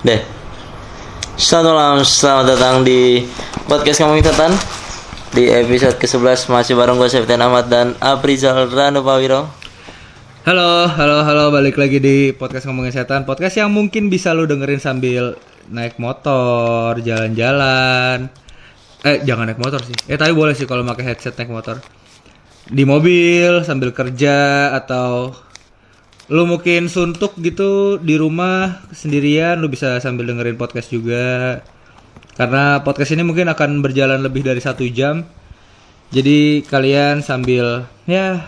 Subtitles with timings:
[0.00, 0.16] Deh.
[1.36, 3.20] Selamat malam, selamat datang di
[3.68, 4.52] podcast ngomongin setan
[5.28, 9.44] Di episode ke-11 masih bareng gue Septian Ahmad dan Aprizal Ranu Pawiro
[10.48, 13.28] Halo, halo, halo, balik lagi di podcast ngomongin setan.
[13.28, 15.36] Podcast yang mungkin bisa lu dengerin sambil
[15.68, 18.32] naik motor, jalan-jalan.
[19.04, 19.92] Eh, jangan naik motor sih.
[20.08, 21.76] Eh, tapi boleh sih kalau pakai headset naik motor.
[22.64, 25.36] Di mobil sambil kerja atau
[26.30, 31.58] lu mungkin suntuk gitu di rumah sendirian, lu bisa sambil dengerin podcast juga.
[32.38, 35.26] Karena podcast ini mungkin akan berjalan lebih dari satu jam.
[36.14, 38.46] Jadi kalian sambil ya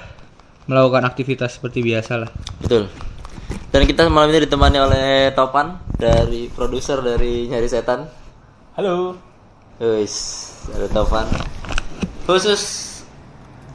[0.70, 2.30] melakukan aktivitas seperti biasa lah.
[2.62, 2.90] Betul
[3.70, 8.02] Dan kita malam ini ditemani oleh Topan Dari produser dari Nyari Setan
[8.74, 9.14] Halo.
[9.78, 10.14] Wis,
[10.74, 11.26] ada Topan
[12.26, 12.91] Khusus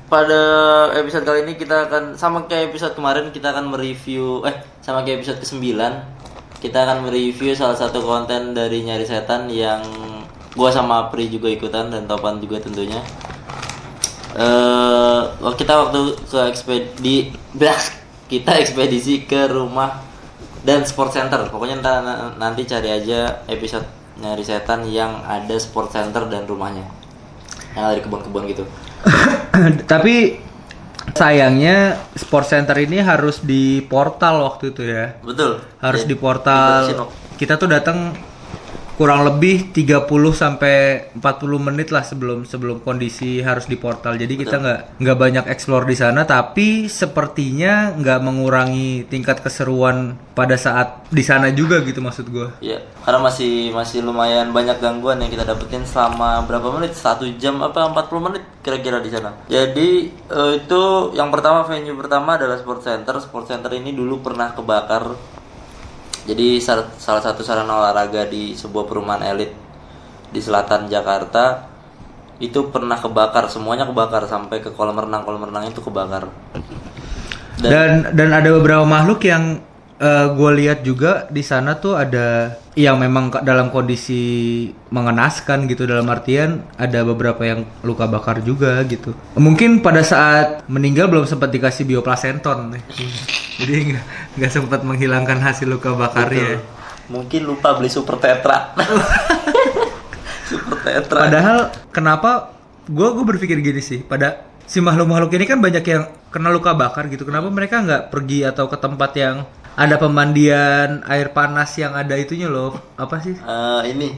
[0.07, 0.41] pada
[0.95, 5.20] episode kali ini kita akan sama kayak episode kemarin kita akan mereview eh sama kayak
[5.20, 5.75] episode ke-9
[6.57, 9.83] kita akan mereview salah satu konten dari Nyari Setan yang
[10.58, 12.97] gua sama Pri juga ikutan dan Topan juga tentunya.
[14.33, 15.22] Eh
[15.53, 17.16] kita waktu ke ekspedi
[18.31, 20.02] kita ekspedisi ke rumah
[20.66, 21.45] dan sport center.
[21.53, 22.02] Pokoknya ntar,
[22.41, 23.85] nanti cari aja episode
[24.17, 26.89] Nyari Setan yang ada sport center dan rumahnya.
[27.78, 28.66] Yang ada di kebun-kebun gitu.
[29.91, 30.16] Tapi
[31.16, 35.17] sayangnya sport center ini harus di portal waktu itu ya.
[35.23, 35.63] Betul.
[35.80, 36.81] Harus Jadi, di portal.
[37.38, 38.13] Kita tuh datang
[38.98, 40.76] kurang lebih 30 sampai
[41.14, 41.22] 40
[41.62, 44.17] menit lah sebelum sebelum kondisi harus di portal.
[44.17, 50.58] Jadi kita nggak nggak banyak explore di sana tapi sepertinya nggak mengurangi tingkat keseruan pada
[50.58, 52.58] saat di sana juga gitu maksud gue.
[52.66, 56.98] Iya, karena masih masih lumayan banyak gangguan yang kita dapetin selama berapa menit?
[56.98, 59.30] Satu jam apa 40 menit kira-kira di sana.
[59.45, 63.22] Jadi eh, itu yang pertama venue pertama adalah sport center.
[63.22, 65.36] Sport center ini dulu pernah kebakar.
[66.28, 69.56] Jadi salah satu sarana olahraga di sebuah perumahan elit
[70.28, 71.64] di selatan Jakarta
[72.44, 76.28] itu pernah kebakar, semuanya kebakar sampai ke kolam renang kolam renang itu kebakar.
[77.57, 79.63] Dan dan ada beberapa makhluk yang
[80.35, 84.21] gue lihat juga di sana tuh ada yang memang dalam kondisi
[84.93, 89.17] mengenaskan gitu dalam artian ada beberapa yang luka bakar juga gitu.
[89.33, 92.77] Mungkin pada saat meninggal belum sempat dikasih bioplasenton,
[93.59, 93.97] jadi
[94.38, 96.61] nggak sempat menghilangkan hasil luka bakarnya.
[97.09, 98.77] Mungkin lupa beli super tetra.
[100.53, 101.25] super tetra.
[101.25, 101.59] Padahal
[101.89, 102.53] kenapa
[102.85, 107.09] gue gue berpikir gini sih pada si makhluk-makhluk ini kan banyak yang kena luka bakar
[107.09, 109.35] gitu kenapa mereka nggak pergi atau ke tempat yang
[109.77, 112.73] ada pemandian air panas yang ada itunya loh.
[112.97, 113.38] Apa sih?
[113.38, 114.09] Eh, ini.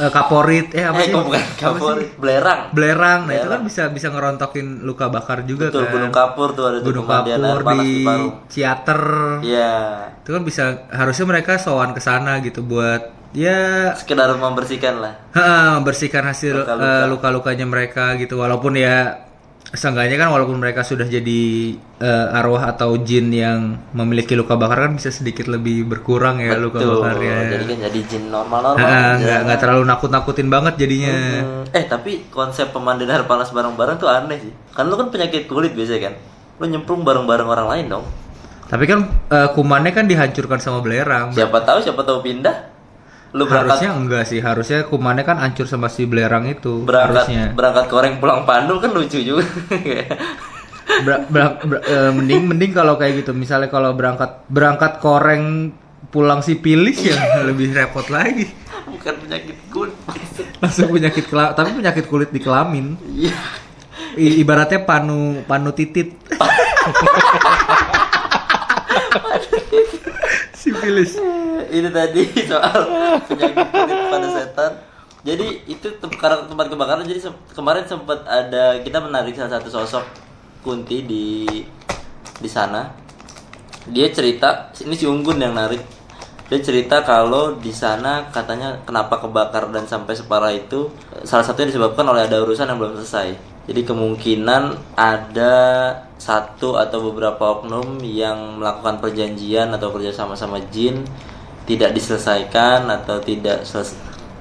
[0.00, 0.74] Eh, kaporit.
[0.74, 1.14] Eh apa eh sih?
[1.14, 2.74] bukan kapur belerang.
[2.74, 3.20] Belerang.
[3.30, 5.92] Nah itu kan bisa bisa ngerontokin luka bakar juga betul kan.
[5.94, 8.18] Gunung kapur tuh ada tuh gunung pemandian air kapur panas di di
[8.50, 9.02] Ciater.
[9.46, 9.74] Iya.
[10.26, 15.14] Itu kan bisa harusnya mereka sowan ke sana gitu buat ya sekedar membersihkan lah.
[15.38, 18.42] Ha, membersihkan hasil eh, luka-lukanya mereka gitu.
[18.42, 19.29] Walaupun ya
[19.70, 21.42] seenggaknya kan walaupun mereka sudah jadi
[22.02, 26.82] eh, arwah atau jin yang memiliki luka bakar kan bisa sedikit lebih berkurang ya luka
[26.82, 27.54] tuh bakarnya.
[27.54, 31.14] Jadi kan jadi jin normal normal Ha, nggak nggak terlalu nakut-nakutin banget jadinya.
[31.70, 34.52] Eh tapi konsep pemandian air panas bareng-bareng tuh aneh sih.
[34.74, 36.14] Kan lu kan penyakit kulit biasa kan.
[36.58, 38.04] Lu nyemplung bareng-bareng orang lain dong.
[38.66, 41.30] Tapi kan eh, kumannya kan dihancurkan sama belerang.
[41.30, 42.79] Siapa tahu siapa tahu pindah
[43.30, 47.42] lu berangkat harusnya enggak sih harusnya kumannya kan hancur sama si belerang itu berangkat harusnya.
[47.54, 49.42] berangkat koreng pulang pandul kan lucu juga.
[51.00, 53.30] Ber- ber- ber- eh, mending mending kalau kayak gitu.
[53.30, 55.70] Misalnya kalau berangkat berangkat koreng
[56.10, 57.14] pulang si pilis ya
[57.46, 58.46] lebih repot lagi.
[58.90, 59.94] Bukan penyakit kulit.
[60.58, 62.94] Langsung penyakit kela- tapi penyakit kulit di kelamin.
[63.06, 63.32] Iya.
[64.12, 66.18] I- ibaratnya panu panu titit
[70.80, 71.12] pilis
[71.76, 72.80] ini tadi soal
[73.28, 73.66] penyakit
[74.10, 74.72] pada setan.
[75.20, 75.86] Jadi itu
[76.16, 77.04] karena tempat kebakaran.
[77.04, 77.20] Jadi
[77.52, 80.04] kemarin sempat ada kita menarik salah satu sosok
[80.64, 81.46] kunti di
[82.40, 82.88] di sana.
[83.88, 85.80] Dia cerita ini si unggun yang narik.
[86.50, 90.88] Dia cerita kalau di sana katanya kenapa kebakar dan sampai separah itu.
[91.22, 95.56] Salah satunya disebabkan oleh ada urusan yang belum selesai jadi kemungkinan ada
[96.20, 101.04] satu atau beberapa oknum yang melakukan perjanjian atau kerjasama sama jin
[101.64, 103.96] tidak diselesaikan atau tidak seles-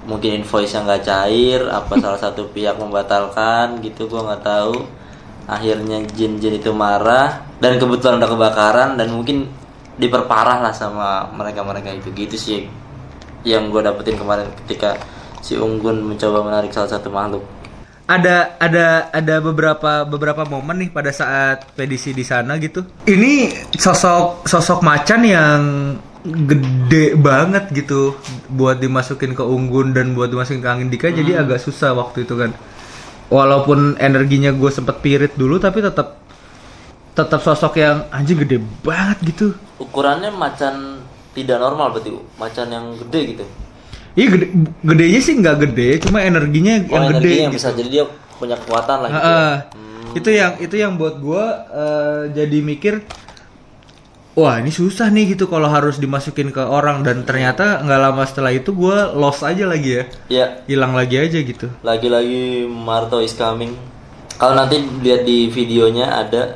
[0.07, 4.75] mungkin invoice yang nggak cair apa salah satu pihak membatalkan gitu gua nggak tahu.
[5.50, 9.50] Akhirnya jin-jin itu marah dan kebetulan ada kebakaran dan mungkin
[9.98, 12.13] diperparah lah sama mereka-mereka itu.
[12.13, 12.60] Gitu sih
[13.42, 15.00] yang gue dapetin kemarin ketika
[15.42, 17.42] si Unggun mencoba menarik salah satu makhluk
[18.10, 22.82] ada ada ada beberapa beberapa momen nih pada saat pedisi di sana gitu.
[23.06, 25.62] Ini sosok sosok macan yang
[26.26, 28.18] gede banget gitu
[28.50, 32.36] buat dimasukin ke unggun dan buat dimasukin ke angin dika jadi agak susah waktu itu
[32.36, 32.52] kan
[33.32, 36.20] walaupun energinya gue sempet pirit dulu tapi tetap
[37.16, 41.00] tetap sosok yang anjing gede banget gitu Ukurannya macan
[41.32, 42.22] tidak normal berarti, Bu.
[42.36, 43.46] macan yang gede gitu.
[44.19, 44.45] Iya gede
[44.81, 47.56] gedenya sih nggak gede cuma energinya Oh, yang energi gede yang gitu.
[47.56, 48.04] bisa jadi dia
[48.36, 49.16] punya kekuatan lah gitu.
[49.16, 49.24] ya.
[49.24, 49.56] Heeh.
[50.12, 51.44] itu yang itu yang buat gue
[52.33, 52.94] jadi mikir
[54.33, 58.50] wah ini susah nih gitu kalau harus dimasukin ke orang dan ternyata nggak lama setelah
[58.50, 63.75] itu gue lost aja lagi ya Ya, hilang lagi aja gitu lagi-lagi Marto is coming.
[64.33, 66.56] Kalau nanti lihat di videonya ada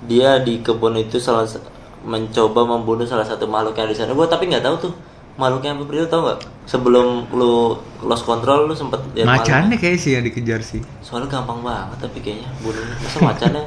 [0.00, 1.60] dia di kebun itu salah sa-
[2.00, 4.10] mencoba membunuh salah satu makhluk yang ada di sana.
[4.10, 4.92] Gua tapi nggak tahu tuh
[5.36, 6.38] makhluknya apa Bro, tau nggak?
[6.68, 9.40] Sebelum lu lost control lu sempet lihat makhluk.
[9.40, 12.94] macannya kayak sih yang dikejar sih Soalnya gampang banget tapi kayaknya bunuhnya.
[13.00, 13.64] Masa macannya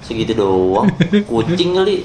[0.00, 0.90] segitu doang?
[1.24, 2.02] Kucing kali.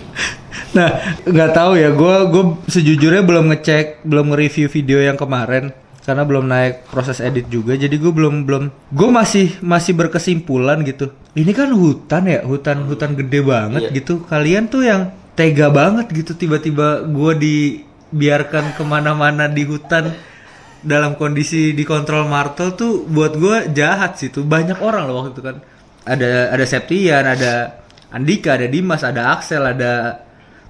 [0.67, 0.89] nah
[1.23, 5.69] nggak tahu ya gue gue sejujurnya belum ngecek belum nge-review video yang kemarin
[6.01, 11.09] karena belum naik proses edit juga jadi gue belum belum gue masih masih berkesimpulan gitu
[11.33, 13.95] ini kan hutan ya hutan hutan gede banget Iya.
[13.95, 15.01] gitu kalian tuh yang
[15.33, 17.31] tega banget gitu tiba-tiba gue
[18.11, 20.15] dibiarkan ke mana-mana di hutan
[20.79, 25.41] dalam kondisi dikontrol Martel tuh buat gue jahat sih tuh banyak orang loh waktu itu
[25.43, 25.57] kan
[26.07, 27.83] ada ada Septian ada
[28.13, 30.23] Andika ada Dimas ada Axel ada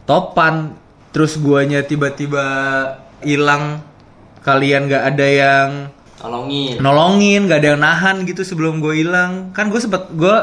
[0.08, 0.74] Topan
[1.12, 2.46] terus guanya tiba-tiba
[3.22, 3.84] hilang
[4.42, 5.70] kalian nggak ada yang
[6.18, 6.82] Tolongin.
[6.82, 10.36] nolongin nggak ada yang nahan gitu sebelum gue hilang kan gue sempet gue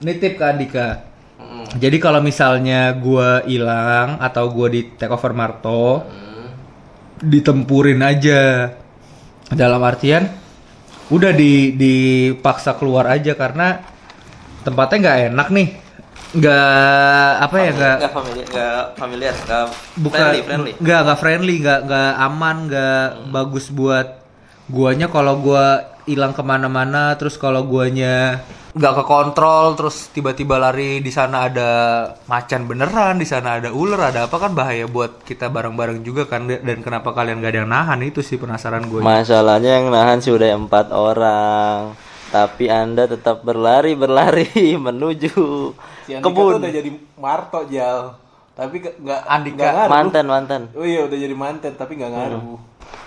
[0.00, 0.88] nitip ke Andika
[1.36, 1.78] Mm.
[1.78, 6.25] jadi kalau misalnya gue hilang atau gue di take over Marto Mm.
[7.20, 8.72] Ditempurin aja.
[9.46, 10.26] Dalam artian?
[11.06, 13.78] Udah di dipaksa keluar aja karena
[14.66, 15.68] tempatnya nggak enak nih.
[16.36, 19.64] Nggak apa ya nggak Nggak familiar, nggak familiar, nggak
[20.02, 20.72] bukan friendly, friendly.
[20.82, 24.08] nggak nggak friendly nggak nggak aman nggak bagus buat
[24.66, 25.06] guanya.
[25.06, 28.42] Kalau gua hilang ke mana-mana terus kalau guanya
[28.76, 31.70] nggak kekontrol terus tiba-tiba lari di sana ada
[32.24, 36.44] macan beneran di sana ada ular ada apa kan bahaya buat kita bareng-bareng juga kan
[36.44, 40.52] dan kenapa kalian gak ada yang nahan itu sih penasaran gue Masalahnya yang nahan sudah
[40.52, 41.96] empat orang,
[42.28, 44.44] tapi anda tetap berlari berlari
[44.78, 45.72] menuju
[46.04, 46.60] Si Andika kebun.
[46.60, 48.14] udah jadi Marto jal.
[48.52, 49.56] Tapi ke- nggak Andika.
[49.56, 49.90] nggak ngaruh.
[49.90, 50.62] Mantan mantan.
[50.72, 52.60] Oh iya udah jadi mantan tapi nggak ngaruh.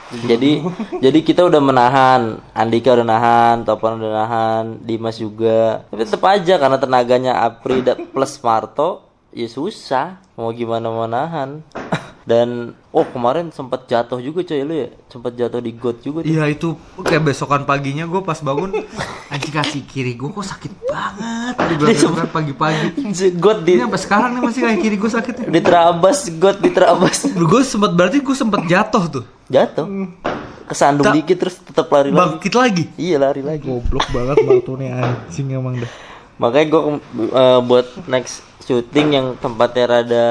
[0.29, 0.65] Jadi
[1.05, 5.85] jadi kita udah menahan, Andika udah nahan, Topan udah nahan, Dimas juga.
[5.85, 10.17] Tapi tetap aja karena tenaganya Apri plus Marto, ya susah.
[10.33, 11.61] Mau gimana mau nahan.
[12.29, 12.47] Dan
[12.93, 16.21] oh kemarin sempat jatuh juga coy lu ya, sempat jatuh di got juga.
[16.21, 18.69] Iya itu kayak besokan paginya gue pas bangun
[19.27, 23.01] anjing kaki kiri gue kok sakit banget di besokan pagi-pagi.
[23.33, 25.33] got di Ini sampai sekarang nih masih kaki kiri gue sakit.
[25.49, 27.17] diterabas, got diterabas.
[27.33, 29.23] Gue sempat berarti gue sempat jatuh tuh.
[29.49, 29.89] Jatuh.
[30.69, 32.21] Kesandung Tak- dikit terus tetap lari lagi.
[32.21, 32.83] Bangkit lagi.
[32.93, 33.65] Iya lari lagi.
[33.65, 35.89] Goblok banget batu nih anjing emang dah.
[36.39, 36.81] Makanya gue
[37.67, 40.27] buat next syuting yang tempatnya rada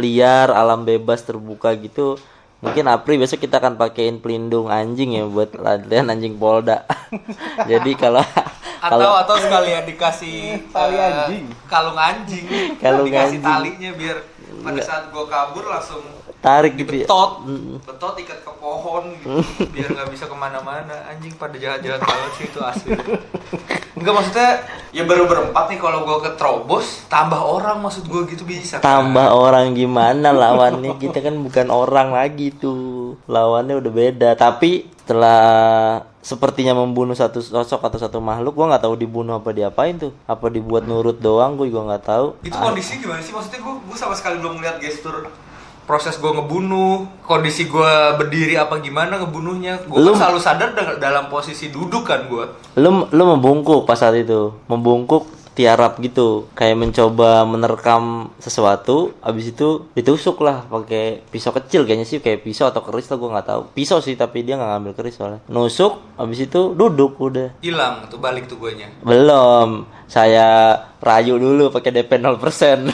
[0.00, 2.16] liar, alam bebas terbuka gitu.
[2.62, 6.86] Mungkin April besok kita akan pakein pelindung anjing ya buat latihan anjing Polda.
[7.70, 8.22] Jadi kalau
[8.82, 11.46] kalau atau sekalian dikasih Tali anjing.
[11.70, 12.44] kalung anjing.
[12.82, 13.46] Kalung dikasih anjing.
[13.46, 14.18] talinya biar
[14.62, 16.02] pada saat gue kabur langsung
[16.42, 17.06] tarik gitu ya.
[17.06, 17.46] betot,
[17.86, 19.38] betot ikat ke pohon gitu,
[19.70, 21.06] biar nggak bisa ke mana-mana.
[21.06, 22.90] Anjing pada jahat-jahat banget sih itu asli.
[23.94, 24.50] Enggak maksudnya
[24.90, 28.82] ya baru berempat nih kalau gue keterobos tambah orang maksud gue gitu bisa.
[28.82, 33.14] Tambah orang gimana lawannya kita kan bukan orang lagi tuh.
[33.30, 34.30] Lawannya udah beda.
[34.34, 39.98] Tapi setelah sepertinya membunuh satu sosok atau satu makhluk, gua nggak tahu dibunuh apa diapain
[39.98, 40.14] tuh.
[40.24, 42.26] Apa dibuat nurut doang, gue juga nggak tahu.
[42.40, 43.34] Itu kondisi gimana sih?
[43.34, 45.26] Maksudnya gue gue sama sekali belum ngeliat gestur
[45.82, 49.82] proses gue ngebunuh, kondisi gue berdiri apa gimana ngebunuhnya.
[49.84, 52.44] Gue kan selalu sadar da- dalam posisi duduk kan gue.
[52.78, 56.48] lu lu membungkuk pas saat itu membungkuk tiarap gitu.
[56.56, 62.68] Kayak mencoba menerkam sesuatu abis itu ditusuk lah pakai pisau kecil kayaknya sih kayak pisau
[62.68, 63.62] atau keris lah gue nggak tahu.
[63.76, 65.40] Pisau sih tapi dia nggak ngambil keris soalnya.
[65.46, 67.60] Nusuk abis itu duduk udah.
[67.60, 68.88] Hilang tuh balik tuh guanya.
[69.04, 69.88] belum.
[70.08, 72.36] Saya rayu dulu pakai DP 0%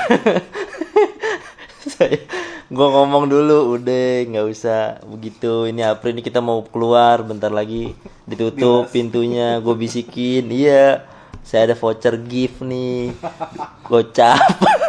[1.99, 2.21] saya
[2.69, 5.00] gue ngomong dulu udah nggak usah.
[5.09, 7.97] Begitu ini April ini kita mau keluar bentar lagi
[8.29, 10.53] ditutup pintunya gue bisikin.
[10.53, 11.09] Iya
[11.42, 13.14] saya ada voucher gift nih.
[13.87, 14.40] Gocap.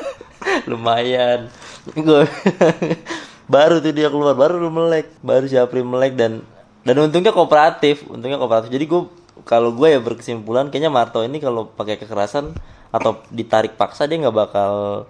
[0.69, 1.49] Lumayan.
[1.93, 2.25] Gue
[3.53, 5.09] baru tuh dia keluar baru lu melek.
[5.25, 6.45] Baru si April melek dan
[6.83, 8.69] dan untungnya kooperatif untungnya kooperatif.
[8.71, 9.01] Jadi gue
[9.47, 12.53] kalau gue ya berkesimpulan kayaknya Marto ini kalau pakai kekerasan
[12.89, 15.05] atau ditarik paksa dia nggak bakal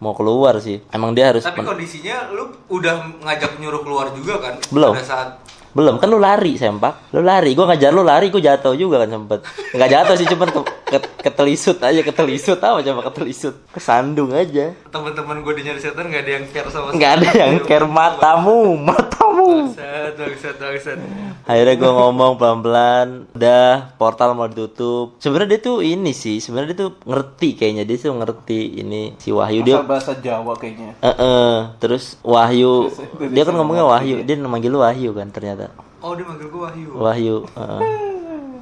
[0.00, 0.80] mau keluar sih.
[0.90, 4.54] Emang dia harus Tapi kondisinya lu udah ngajak nyuruh keluar juga kan?
[4.72, 4.96] Belum.
[4.96, 5.28] Pada saat
[5.70, 6.02] belum.
[6.02, 7.12] Kan lu lari sempak.
[7.14, 7.52] Lu lari.
[7.54, 9.44] Gua ngajar lu lari gua jatuh juga kan sempet.
[9.76, 10.48] Nggak jatuh sih cuman
[10.90, 12.58] ke, ke- ketelisut aja ketelisut.
[12.58, 13.54] Apa coba ketelisut?
[13.70, 14.74] Kesandung aja.
[14.90, 17.86] Teman-teman gue di nyari setan nggak ada yang care sama nggak ada yang care.
[17.86, 19.70] Matamu matamu.
[19.70, 20.98] Bangsat, bangsat, bangsat.
[21.46, 23.08] akhirnya gua ngomong pelan-pelan.
[23.32, 25.16] Udah portal mau ditutup.
[25.22, 27.86] Sebenarnya dia tuh ini sih sebenarnya dia tuh ngerti kayaknya.
[27.86, 29.62] Dia tuh ngerti ini si Wahyu.
[29.62, 30.98] Dia Asal bahasa Jawa kayaknya.
[30.98, 31.54] Eh, eh.
[31.78, 32.90] terus Wahyu
[33.30, 34.26] dia kan ngomongnya Wahyu.
[34.26, 35.70] dia manggil lu Wahyu kan ternyata.
[36.00, 36.88] Oh dia manggil gue Wahyu.
[36.96, 37.80] Wahyu heeh.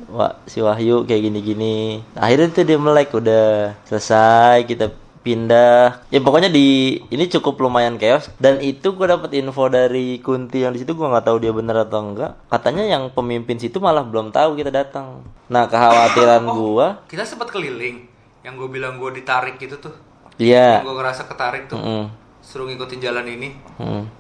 [0.09, 2.01] Wah, si Wahyu kayak gini-gini.
[2.17, 4.89] Akhirnya tuh dia melek udah selesai kita
[5.21, 6.09] pindah.
[6.09, 10.73] Ya pokoknya di ini cukup lumayan chaos dan itu gua dapat info dari Kunti yang
[10.73, 12.41] di situ gua nggak tahu dia bener atau enggak.
[12.49, 15.21] Katanya yang pemimpin situ malah belum tahu kita datang.
[15.53, 18.09] Nah, kekhawatiran gua Kita sempat keliling.
[18.47, 19.93] Yang gue bilang gue ditarik gitu tuh.
[20.41, 20.81] iya.
[20.81, 21.77] Gue ngerasa ketarik tuh.
[21.77, 22.07] Mm,
[22.41, 23.53] Suruh ngikutin jalan ini.
[23.77, 24.18] mm.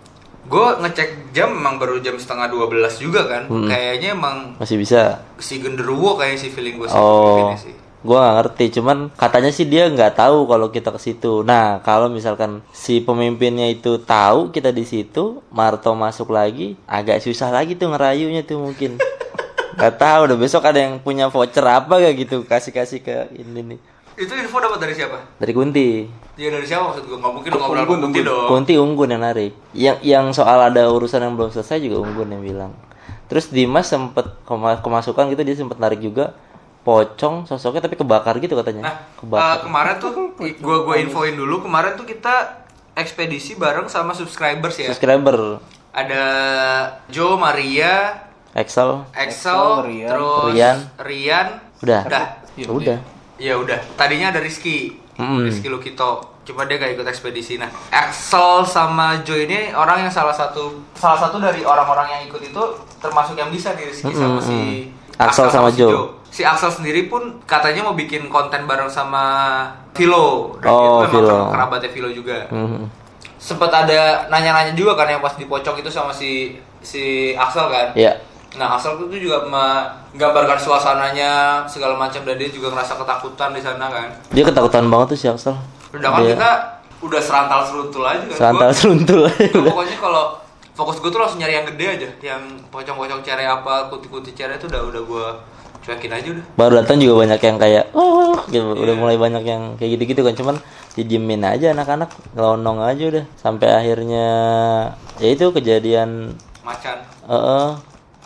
[0.48, 3.42] Gue ngecek jam emang baru jam setengah 12 juga kan.
[3.46, 5.20] Kayaknya emang Masih bisa.
[5.38, 6.96] si genderuwo kayak si feeling gue sih.
[6.96, 7.76] Oh, sih.
[8.00, 8.64] gua nggak ngerti.
[8.80, 11.44] Cuman katanya sih dia nggak tahu kalau kita ke situ.
[11.44, 17.52] Nah, kalau misalkan si pemimpinnya itu tahu kita di situ, Marto masuk lagi, agak susah
[17.52, 18.96] lagi tuh ngerayunya tuh mungkin.
[19.78, 23.62] Gak tahu udah besok ada yang punya voucher apa gak gitu kasih kasih ke ini
[23.62, 23.78] nih
[24.18, 25.38] Itu info dapat dari siapa?
[25.38, 25.88] dari Kunti.
[26.34, 27.16] Ya dari siapa maksud gue?
[27.16, 28.46] Gak mungkin lu ngobrol sama Kunti dong.
[28.46, 29.52] Kunti Unggun yang narik.
[29.72, 32.72] Yang yang soal ada urusan yang belum selesai juga Unggun yang bilang.
[33.26, 36.34] Terus Dimas sempet kema- kemasukan gitu dia sempet narik juga
[36.80, 38.82] pocong sosoknya tapi kebakar gitu katanya.
[38.84, 39.44] Nah, kebakar.
[39.44, 40.10] eh, kemarin tuh
[40.58, 44.90] gue gue infoin dulu kemarin tuh kita ekspedisi bareng sama subscribers ya.
[44.90, 46.22] subscriber Ada
[47.08, 48.22] Joe, Maria,
[48.52, 50.08] Excel Excel, Rian.
[50.08, 50.76] terus Rian.
[50.96, 51.48] Rian.
[51.78, 52.26] udah Udah.
[52.54, 52.98] Ya udah
[53.38, 53.78] Ya udah.
[53.94, 54.98] Tadinya ada Rizky.
[55.14, 55.46] Mm.
[55.46, 56.22] Rizky Lukito.
[56.42, 57.54] Cuma dia gak ikut ekspedisi.
[57.56, 62.40] Nah, Excel sama Joe ini orang yang salah satu salah satu dari orang-orang yang ikut
[62.40, 62.62] itu
[62.98, 66.16] termasuk yang bisa nih Rizky sama si Axel sama si Joe.
[66.28, 69.24] Si Axel sendiri pun katanya mau bikin konten bareng sama
[69.92, 70.56] Vilo.
[70.58, 71.38] Dan Oh, itu memang Vilo.
[71.50, 72.38] kerabatnya Vilo juga.
[72.48, 72.82] Mhm.
[73.38, 77.92] Sempet ada nanya-nanya juga kan yang pas di pocong itu sama si si Axel kan.
[77.92, 78.14] ya
[78.50, 81.30] Nah, Axel itu juga menggambarkan suasananya
[81.64, 84.08] segala macam dan dia juga ngerasa ketakutan di sana kan.
[84.28, 85.54] dia ketakutan banget tuh si Axel
[85.88, 86.50] Sedangkan Dia kita
[86.98, 88.34] udah serantal seruntul aja kan.
[88.34, 90.24] serantal Gua- seruntul gua pokoknya kalau
[90.72, 94.66] fokus gue tuh langsung nyari yang gede aja, yang pocong-pocong cere apa, kuti-kuti cere itu
[94.66, 95.26] udah udah gua
[95.78, 96.44] cuekin aja udah.
[96.54, 100.34] baru datang juga banyak yang kayak oh gitu udah mulai banyak yang kayak gitu-gitu kan
[100.34, 100.56] cuman
[100.94, 104.26] didiemin aja anak-anak ngelonong aja udah sampai akhirnya
[105.16, 106.98] ya itu kejadian Macan.
[107.24, 107.68] eh eh,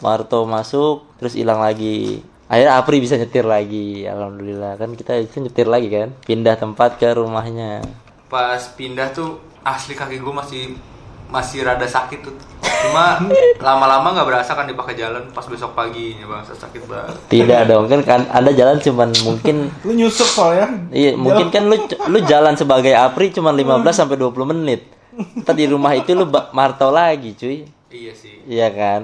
[0.03, 5.65] Marto masuk terus hilang lagi akhirnya Apri bisa nyetir lagi alhamdulillah kan kita itu nyetir
[5.65, 7.81] lagi kan pindah tempat ke rumahnya
[8.27, 10.75] Pas pindah tuh asli kaki gue masih
[11.29, 12.35] masih rada sakit tuh.
[12.61, 13.17] Cuma
[13.67, 17.15] lama-lama nggak berasa kan dipakai jalan pas besok paginya bang sakit banget.
[17.29, 20.69] tidak dong kan kan anda jalan cuman mungkin Lu nyusup soalnya.
[20.89, 21.77] Iya, mungkin kan lu
[22.09, 24.85] lu jalan sebagai Apri cuma 15 sampai 20 menit.
[25.41, 27.65] Ntar di rumah itu lu ba- marto lagi, cuy.
[27.89, 28.45] Iya sih.
[28.45, 29.01] Iya kan?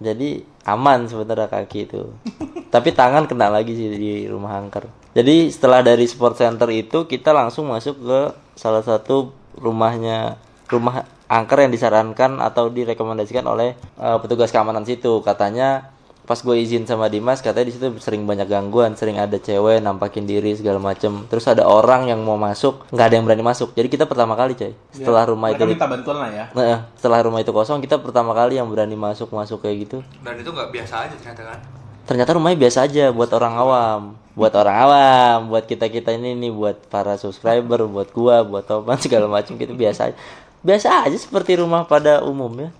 [0.00, 2.08] Jadi aman sebenarnya kaki itu.
[2.74, 4.88] Tapi tangan kena lagi sih di rumah angker.
[5.12, 8.20] Jadi setelah dari sport center itu kita langsung masuk ke
[8.56, 10.40] salah satu rumahnya
[10.72, 15.20] rumah angker yang disarankan atau direkomendasikan oleh eh, petugas keamanan situ.
[15.20, 15.92] Katanya
[16.30, 20.30] pas gue izin sama Dimas katanya di situ sering banyak gangguan, sering ada cewek nampakin
[20.30, 21.26] diri segala macem.
[21.26, 23.74] Terus ada orang yang mau masuk, nggak ada yang berani masuk.
[23.74, 24.70] Jadi kita pertama kali, coy.
[24.94, 26.44] Setelah rumah itu minta bantuan lah ya.
[26.54, 29.98] Nah, setelah rumah itu kosong, kita pertama kali yang berani masuk masuk kayak gitu.
[30.22, 31.58] Dan itu nggak biasa aja ternyata kan.
[32.06, 34.00] Ternyata rumahnya biasa aja buat orang awam,
[34.38, 39.02] buat orang awam, buat kita kita ini nih, buat para subscriber, buat gua, buat topan
[39.02, 40.16] segala macam gitu biasa aja.
[40.62, 42.70] Biasa aja seperti rumah pada umumnya.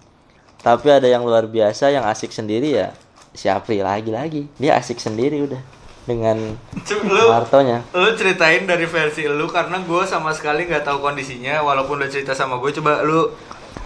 [0.63, 2.95] Tapi ada yang luar biasa, yang asik sendiri ya.
[3.31, 5.63] Si Apri lagi-lagi, dia asik sendiri udah
[6.01, 6.59] dengan
[7.07, 7.87] lu martonya.
[7.93, 12.33] lu ceritain dari versi lu karena gue sama sekali nggak tahu kondisinya walaupun udah cerita
[12.33, 13.31] sama gue coba lu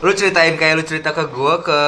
[0.01, 1.81] lu ceritain kayak lu cerita ke gue ke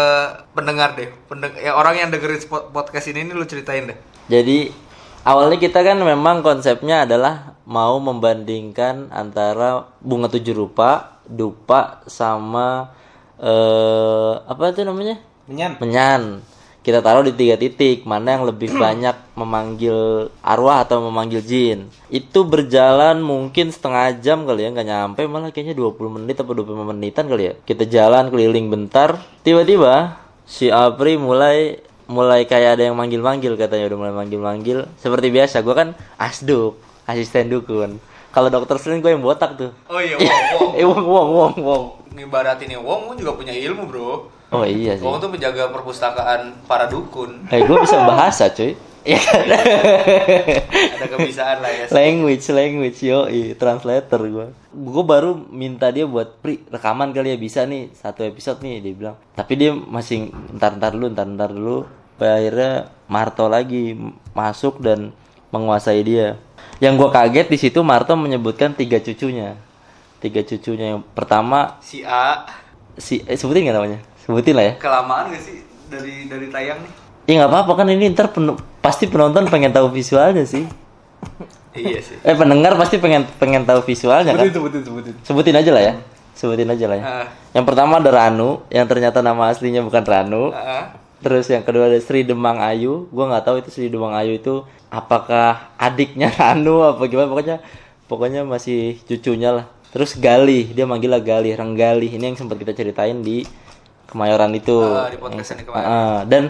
[0.52, 3.96] pendengar deh Pendeng ya orang yang dengerin spot- podcast ini nih lu ceritain deh
[4.26, 4.74] Jadi
[5.22, 12.92] awalnya kita kan memang konsepnya adalah mau membandingkan antara bunga tujuh rupa, dupa sama
[13.38, 15.16] eh apa itu namanya?
[15.46, 15.72] Menyan.
[15.78, 16.22] Menyan.
[16.86, 21.90] Kita taruh di tiga titik, mana yang lebih banyak memanggil arwah atau memanggil jin.
[22.06, 26.94] Itu berjalan mungkin setengah jam kali ya, nggak nyampe malah kayaknya 20 menit atau 25
[26.94, 27.52] menitan kali ya.
[27.66, 33.98] Kita jalan keliling bentar, tiba-tiba si Apri mulai mulai kayak ada yang manggil-manggil katanya udah
[34.06, 34.86] mulai manggil-manggil.
[35.02, 35.88] Seperti biasa, gua kan
[36.22, 36.78] asduk,
[37.10, 37.98] asisten dukun.
[38.30, 39.72] Kalau dokter Strange gue yang botak tuh.
[39.88, 40.70] Oh iya, Wong, Wong.
[40.78, 41.84] Eh wong wong wong wong.
[42.12, 44.28] Ngibaratin Wong, Wong juga punya ilmu, Bro.
[44.54, 45.02] Oh iya sih.
[45.02, 47.50] Wong tuh menjaga perpustakaan para dukun.
[47.50, 48.78] Eh gue bisa bahasa cuy.
[49.06, 49.46] Iya kan?
[50.98, 51.84] Ada kebisaan lah ya.
[51.94, 57.62] language language yo translator gue gue baru minta dia buat pri rekaman kali ya bisa
[57.70, 61.86] nih satu episode nih dia bilang tapi dia masih ntar ntar dulu ntar ntar dulu
[62.18, 63.94] akhirnya Marto lagi
[64.34, 65.14] masuk dan
[65.54, 66.34] menguasai dia
[66.82, 69.54] yang gue kaget di situ Marto menyebutkan tiga cucunya
[70.18, 72.42] tiga cucunya yang pertama Si A
[72.98, 76.92] si eh, sebutin nggak namanya sebutin lah ya kelamaan gak sih dari dari tayang nih?
[77.24, 80.66] ya nggak apa-apa kan ini ntar penu- pasti penonton pengen tahu visualnya sih
[81.72, 82.16] Iya sih.
[82.18, 85.14] eh pendengar pasti pengen pengen tahu visualnya kan Sebutin, sebutin, sebutin.
[85.20, 85.94] Sebutin aja lah ya.
[86.32, 87.04] Sebutin aja lah ya.
[87.04, 87.26] Ah.
[87.52, 90.52] Yang pertama ada Ranu, yang ternyata nama aslinya bukan Ranu.
[90.52, 93.08] Ah, Terus yang kedua ada Sri Demang Ayu.
[93.08, 97.56] Gua nggak tahu itu Sri Demang Ayu itu apakah adiknya Ranu apa gimana pokoknya
[98.06, 99.66] pokoknya masih cucunya lah.
[99.92, 102.08] Terus Gali, dia manggilnya Gali, Renggali.
[102.10, 103.44] Ini yang sempat kita ceritain di
[104.16, 104.80] Kemayoran itu.
[104.80, 105.84] Ah, di podcast yang kemarin.
[105.84, 106.48] Ah, dan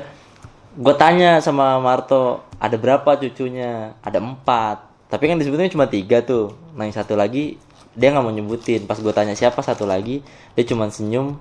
[0.78, 3.98] gue tanya sama Marto, ada berapa cucunya?
[4.06, 4.86] Ada empat.
[5.10, 6.54] Tapi kan disebutnya cuma tiga tuh.
[6.78, 7.58] Nah yang satu lagi
[7.98, 8.86] dia nggak mau nyebutin.
[8.86, 10.22] Pas gue tanya siapa satu lagi,
[10.54, 11.34] dia cuma senyum.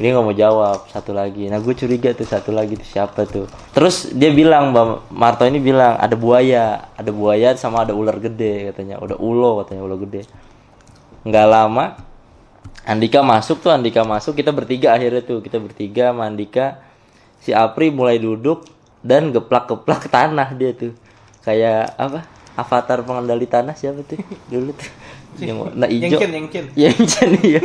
[0.00, 1.52] Dia nggak mau jawab satu lagi.
[1.52, 3.44] Nah gue curiga tuh satu lagi tuh siapa tuh.
[3.76, 8.72] Terus dia bilang, Bang Marto ini bilang ada buaya, ada buaya sama ada ular gede
[8.72, 8.96] katanya.
[8.96, 10.24] Udah ulo katanya ular gede.
[11.28, 11.84] Nggak lama
[12.84, 15.44] Andika masuk tuh Andika masuk kita bertiga akhirnya tuh.
[15.44, 16.80] Kita bertiga sama Andika.
[17.40, 18.64] Si Apri mulai duduk
[19.00, 20.92] dan geplak-geplak tanah dia tuh.
[21.44, 22.20] Kayak apa?
[22.56, 24.20] Avatar pengendali tanah siapa tuh?
[24.52, 24.90] Dulu tuh.
[25.40, 26.18] Yang warna hijau.
[26.20, 26.64] Yengkin, yengkin.
[26.76, 27.64] Yengkin iya.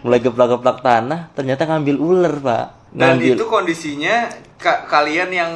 [0.00, 2.64] Mulai geplak-geplak tanah ternyata ngambil ular pak.
[2.92, 4.16] Dan ngambil itu kondisinya
[4.56, 5.50] ka- kalian yang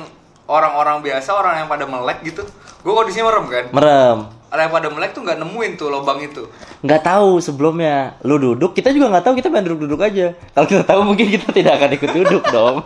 [0.48, 2.42] orang-orang biasa, orang yang pada melek gitu.
[2.84, 3.64] Gue kondisinya merem kan.
[3.72, 4.18] merem
[4.64, 6.48] yang pada melek tuh nggak nemuin tuh lubang itu.
[6.80, 8.16] nggak tahu sebelumnya.
[8.24, 10.32] Lu duduk kita juga nggak tahu kita main duduk-duduk aja.
[10.56, 12.80] Kalau kita tahu mungkin kita tidak akan ikut duduk dong.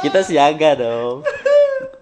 [0.00, 1.24] Kita siaga dong.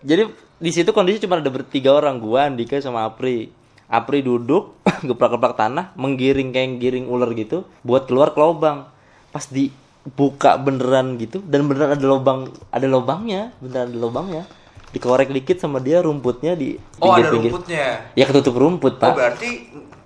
[0.02, 0.22] Jadi
[0.62, 3.50] di situ kondisi cuma ada bertiga orang gua Andika sama Apri.
[3.90, 8.86] Apri duduk geplak-geplak tanah menggiring kayak giring ular gitu buat keluar ke lubang.
[9.32, 14.44] Pas dibuka beneran gitu dan beneran ada lubang ada lubangnya beneran ada lubangnya
[14.92, 18.12] dikorek dikit sama dia rumputnya di Oh ada rumputnya.
[18.12, 19.50] ya ketutup rumput Oh pak berarti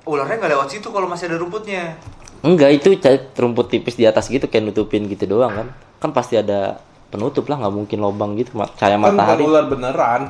[0.07, 1.99] ularnya nggak lewat situ kalau masih ada rumputnya.
[2.41, 2.95] Enggak itu
[3.37, 5.69] rumput tipis di atas gitu kayak nutupin gitu doang kan.
[5.99, 6.79] Kan pasti ada
[7.11, 9.43] penutup lah nggak mungkin lobang gitu cahaya Kan bukan matahari.
[9.43, 10.23] ular beneran.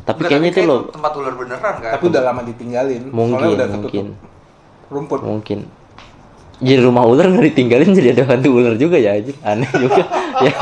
[0.00, 1.90] Tapi kayaknya itu kayak loh tempat ular beneran kan.
[1.98, 3.02] Tapi udah lama ditinggalin.
[3.02, 4.06] Soalnya mungkin udah ketutup mungkin
[4.86, 5.20] rumput.
[5.26, 5.58] mungkin.
[6.60, 9.18] Jadi rumah ular nggak ditinggalin jadi ada hantu ular juga ya.
[9.42, 10.02] Aneh juga.
[10.46, 10.54] ya.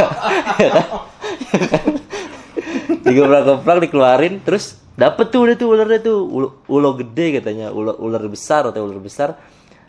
[3.08, 6.18] Digeplak-geplak dikeluarin terus dapet tuh udah tuh ularnya tuh.
[6.24, 9.34] Ulo, ulo gede katanya ular ular besar atau ular besar.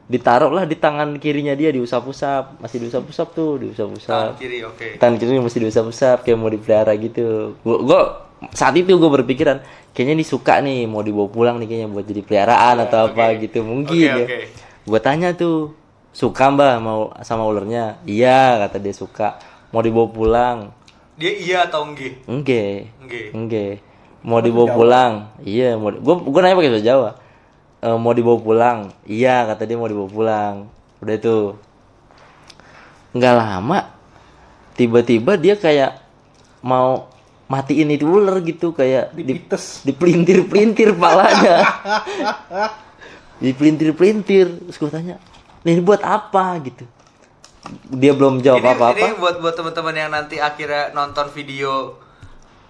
[0.10, 4.10] Ditaruh lah di tangan kirinya dia diusap-usap masih diusap-usap tuh diusap-usap.
[4.10, 4.88] Tangan kiri oke.
[4.98, 7.54] tangan kiri mesti diusap-usap kayak mau dipelihara gitu.
[7.62, 8.02] Gua, gua
[8.56, 9.60] saat itu gue berpikiran
[9.92, 13.68] kayaknya ini suka nih mau dibawa pulang nih kayaknya buat jadi peliharaan atau apa gitu
[13.68, 14.16] mungkin Oke, ya.
[14.24, 14.40] oke.
[14.88, 15.76] gue tanya tuh
[16.16, 18.02] suka mbak mau sama ularnya?
[18.08, 19.38] Iya kata dia suka.
[19.70, 20.58] Mau dibawa pulang
[21.20, 22.16] Dia iya atau enggak?
[22.24, 22.96] enggak.
[23.04, 23.28] Enggak.
[23.36, 23.74] enggak.
[24.24, 25.14] Mau dibawa pulang?
[25.44, 27.10] Iya mau gue gue nanya pakai bahasa Jawa.
[27.84, 28.78] "Eh, mau dibawa pulang?
[29.04, 30.56] Iya kata dia mau dibawa pulang.
[31.04, 31.38] Udah itu.
[33.12, 33.80] Nggak lama
[34.80, 36.00] tiba-tiba dia kayak
[36.64, 37.12] mau
[37.52, 39.84] matiin itu ular gitu kayak di, Dipites.
[39.84, 41.68] dipelintir-pelintir palanya.
[43.44, 44.72] Dipelintir-pelintir.
[44.72, 45.16] Terus gue tanya
[45.68, 46.56] "Nih, ini buat apa?
[46.64, 46.88] Gitu
[47.90, 52.00] dia belum jawab Ini, apa-apa ini buat buat teman-teman yang nanti akhirnya nonton video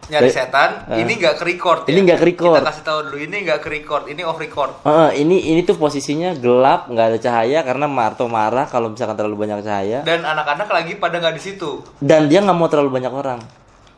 [0.09, 1.85] nyari Eh, setan, ini nggak ke record.
[1.85, 2.57] Ini nggak ke-record.
[2.57, 4.73] Kita kasih tahu dulu ini nggak ke record, ini off record.
[4.81, 9.45] Heeh, ini ini tuh posisinya gelap, nggak ada cahaya karena Marto marah kalau misalkan terlalu
[9.45, 10.01] banyak cahaya.
[10.01, 11.85] Dan anak-anak lagi pada nggak di situ.
[12.01, 13.37] Dan dia nggak mau terlalu banyak orang,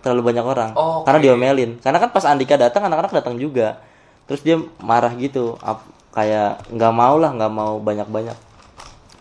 [0.03, 1.25] terlalu banyak orang, Oh, karena oke.
[1.25, 1.71] diomelin.
[1.79, 3.79] Karena kan pas Andika datang, anak-anak datang juga.
[4.27, 8.35] Terus dia marah gitu, ap- kayak nggak mau lah, nggak mau banyak-banyak.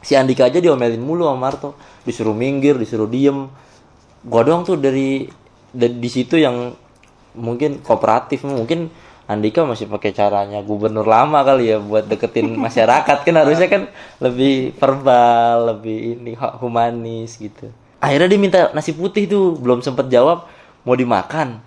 [0.00, 1.76] Si Andika aja diomelin mulu sama Marto,
[2.08, 3.48] disuruh minggir, disuruh diem.
[4.24, 5.28] Gua doang tuh dari
[5.72, 6.72] dari di situ yang
[7.36, 8.88] mungkin kooperatif, mungkin
[9.30, 13.82] Andika masih pakai caranya gubernur lama kali ya buat deketin masyarakat kan harusnya kan
[14.18, 17.70] lebih verbal, lebih ini hu- humanis gitu.
[18.02, 20.48] Akhirnya dia minta nasi putih tuh, belum sempet jawab
[20.82, 21.60] mau dimakan.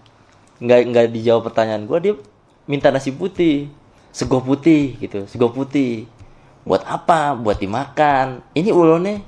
[0.60, 2.14] Nggak nggak dijawab pertanyaan gua, dia
[2.68, 3.72] minta nasi putih,
[4.12, 6.10] sego putih gitu, sego putih.
[6.64, 7.36] Buat apa?
[7.36, 8.40] Buat dimakan.
[8.56, 9.20] Ini ulone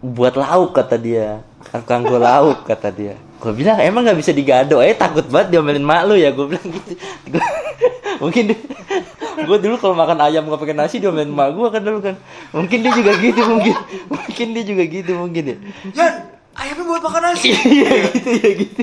[0.00, 1.40] buat lauk kata dia.
[1.84, 3.16] Kanggo lauk kata dia.
[3.40, 4.80] Gue bilang emang nggak bisa digado?
[4.80, 6.92] Eh takut banget diomelin mak lu ya gue bilang gitu.
[7.28, 7.52] Gua-
[8.22, 8.58] mungkin dia,
[9.48, 12.16] gue dulu kalau makan ayam nggak pakai nasi dia main emak gue kan dulu kan.
[12.56, 13.76] Mungkin dia juga gitu mungkin.
[14.08, 15.56] Mungkin dia juga gitu mungkin ya.
[15.92, 16.12] Yan,
[16.56, 17.48] ayamnya buat makan nasi.
[17.52, 18.80] iya gitu ya gitu.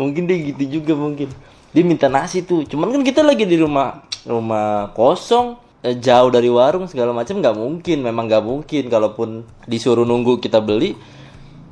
[0.00, 1.28] Mungkin dia gitu juga mungkin.
[1.72, 2.64] Dia minta nasi tuh.
[2.64, 5.60] Cuman kan kita lagi di rumah rumah kosong
[5.94, 7.98] jauh dari warung segala macam nggak mungkin.
[8.02, 8.82] Memang nggak mungkin.
[8.90, 9.28] Kalaupun
[9.70, 10.96] disuruh nunggu kita beli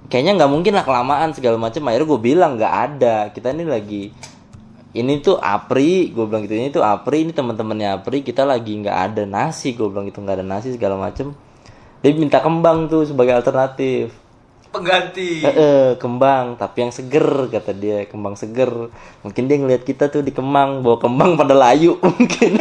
[0.04, 1.82] kayaknya nggak mungkin lah kelamaan segala macam.
[1.90, 3.16] Akhirnya gue bilang nggak ada.
[3.34, 4.02] Kita ini lagi
[4.94, 6.14] ini tuh Apri.
[6.14, 8.22] Gue bilang gitu ini tuh Apri ini teman-temannya Apri.
[8.22, 9.74] Kita lagi nggak ada nasi.
[9.74, 11.34] Gue bilang gitu nggak ada nasi segala macem
[12.04, 14.12] dia minta kembang tuh sebagai alternatif.
[14.68, 15.40] Pengganti.
[15.40, 18.04] Eh, eh, kembang tapi yang seger kata dia.
[18.04, 18.92] Kembang seger.
[19.24, 22.60] Mungkin dia ngeliat kita tuh di kemang bawa kembang pada layu mungkin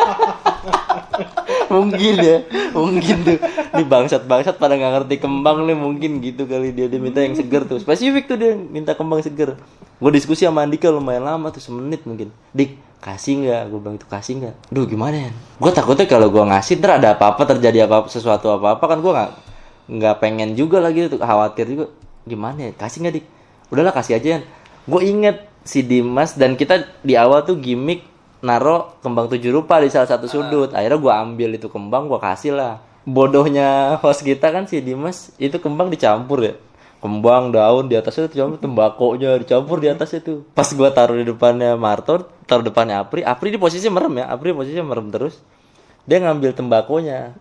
[1.70, 2.36] mungkin ya
[2.74, 3.38] mungkin tuh.
[3.70, 6.90] Di bangsat bangsat pada nggak ngerti kembang nih mungkin gitu kali dia.
[6.90, 7.78] Dia minta yang seger tuh.
[7.78, 9.56] Spesifik tuh dia minta kembang seger.
[10.02, 12.34] Gue diskusi sama Andika lumayan lama tuh semenit mungkin.
[12.50, 13.62] Dik kasih nggak?
[13.70, 14.54] Gue bilang itu kasih nggak?
[14.74, 15.30] Duh gimana ya?
[15.62, 19.30] Gue takutnya kalau gue ngasih ntar ada apa-apa terjadi apa sesuatu apa-apa kan gue nggak
[19.90, 21.86] nggak pengen juga lagi tuh khawatir juga.
[22.26, 22.72] Gimana ya?
[22.74, 23.26] Kasih nggak dik?
[23.70, 24.40] Udahlah kasih aja ya
[24.90, 28.02] gue inget si Dimas dan kita di awal tuh gimmick
[28.40, 30.72] naro kembang tujuh rupa di salah satu sudut.
[30.72, 32.80] Akhirnya gue ambil itu kembang gue kasih lah.
[33.04, 36.54] Bodohnya host kita kan si Dimas itu kembang dicampur ya.
[37.00, 41.24] Kembang daun di atasnya itu dicampur tembakonya dicampur di atasnya tuh pas gue taruh di
[41.24, 45.40] depannya Martor taruh depannya Apri Apri di posisi merem ya Apri posisinya merem terus.
[46.04, 47.32] Dia ngambil tembakonya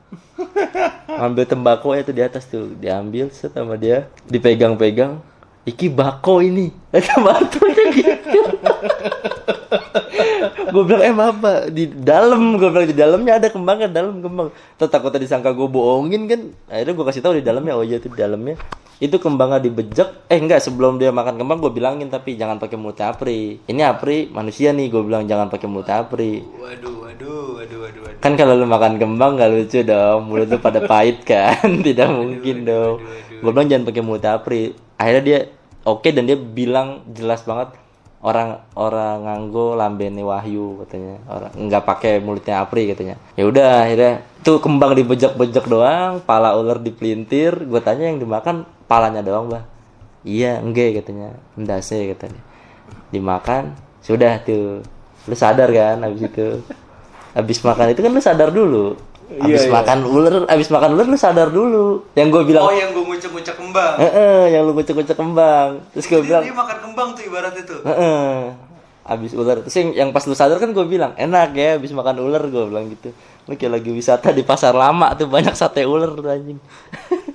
[1.19, 5.19] ngambil tembakau itu di atas tuh diambil set sama dia dipegang-pegang.
[5.67, 6.71] Iki bako ini.
[6.89, 8.39] Kata Martornya gitu
[10.73, 14.47] gue bilang em apa di dalam gue bilang di dalamnya ada kembang kan dalam kembang.
[14.79, 16.41] Terus takutnya disangka gue bohongin kan?
[16.69, 18.55] Akhirnya gue kasih tahu di dalamnya oh iya itu di dalamnya.
[18.99, 20.27] Itu kembangnya dibejek.
[20.27, 23.63] Eh enggak sebelum dia makan kembang gue bilangin tapi jangan pakai mulut apri.
[23.63, 26.43] Ini apri manusia nih gue bilang jangan pakai mulut apri.
[26.43, 28.19] Waduh, waduh, waduh, waduh, waduh.
[28.19, 30.27] kan kalau lu makan kembang gak lucu dong.
[30.27, 31.67] Mulut lu pada pahit kan?
[31.87, 33.01] Tidak mungkin dong.
[33.39, 34.75] gue bilang jangan pakai mulut apri.
[34.99, 35.39] Akhirnya dia
[35.87, 37.71] oke dan dia bilang jelas banget
[38.19, 41.15] orang orang nganggo lambene wahyu katanya.
[41.27, 43.15] Orang nggak pakai mulutnya apri katanya.
[43.39, 47.67] Ya udah akhirnya tuh kembang dibejak-bejak doang pala ular dipelintir.
[47.67, 49.63] Gue tanya yang dimakan palanya doang bah
[50.27, 51.35] iya enggak katanya.
[51.55, 52.41] Endasnya katanya.
[53.11, 54.83] Dimakan sudah tuh.
[55.27, 56.63] Lu sadar kan habis itu?
[57.35, 59.71] Habis makan itu kan lu sadar dulu habis Iya, iya.
[59.71, 63.53] makan ular habis makan ular lu sadar dulu yang gue bilang Oh, yang gue ngucek-ngucek
[63.53, 63.95] kembang.
[63.95, 65.85] Eh, eh, yang lu kucek-kucek kembang.
[65.93, 67.79] Terus gue bilang, dia makan kembang tuh ibaratnya tuh.
[67.83, 68.37] eh, eh.
[69.05, 69.61] Abis ular.
[69.61, 72.63] Terus yang, yang pas lu sadar kan gue bilang, enak ya abis makan ular gue
[72.65, 73.13] bilang gitu.
[73.45, 76.57] Lu kayak lagi wisata di pasar lama tuh banyak sate ular tuh anjing.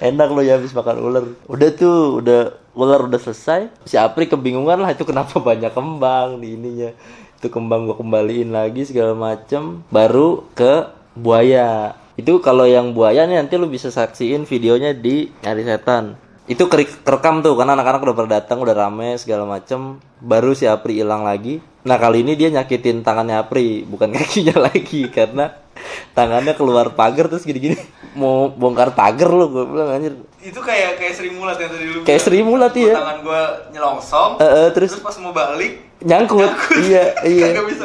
[0.00, 1.24] enak lo ya abis makan ular.
[1.44, 2.40] Udah tuh, udah
[2.72, 3.68] ular udah selesai.
[3.82, 6.90] Si Apri kebingungan lah itu kenapa banyak kembang di ininya.
[7.38, 9.86] Itu kembang gue kembaliin lagi segala macem.
[9.94, 11.94] Baru ke buaya.
[12.18, 16.18] Itu kalau yang buaya nih nanti lu bisa saksiin videonya di nyari setan.
[16.50, 20.02] Itu kerekam tuh karena anak-anak udah pada datang, udah rame segala macem.
[20.18, 21.62] Baru si Apri hilang lagi.
[21.86, 25.54] Nah kali ini dia nyakitin tangannya Apri, bukan kakinya lagi karena
[26.18, 27.78] tangannya keluar pagar terus gini-gini
[28.18, 32.00] mau bongkar pagar lu gue bilang anjir Itu kayak kayak Sri Mulat yang tadi lu
[32.02, 32.20] Kayak.
[32.26, 32.94] Sri Mulat, iya.
[32.98, 33.40] Tangan gue
[33.78, 34.30] nyelongsong.
[34.42, 36.52] Eh, eh, terus Terus pas mau balik, nyangkut.
[36.78, 37.46] Iya iya.
[37.54, 37.76] Balik.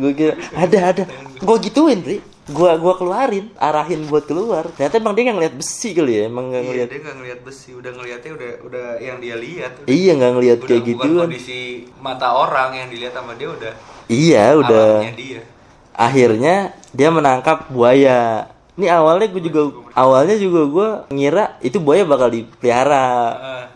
[0.00, 1.04] gue kira ada ada.
[1.40, 2.18] Gue gituin Ri.
[2.50, 4.66] Gue gua keluarin arahin buat keluar.
[4.74, 7.40] Ternyata emang dia nggak ngeliat besi kali ya emang nggak iya, ngeliat dia nggak ngeliat
[7.46, 9.72] besi, udah ngeliatnya udah udah yang dia lihat.
[9.78, 11.26] Udah, iya nggak ngeliat udah kayak gituan.
[11.30, 11.60] kondisi
[12.02, 13.72] mata orang yang dilihat sama dia udah
[14.10, 14.90] iya udah.
[15.14, 15.40] dia.
[15.94, 18.50] akhirnya dia menangkap buaya
[18.80, 19.60] ini awalnya gue juga
[19.92, 23.06] awalnya juga gue ngira itu buaya bakal dipelihara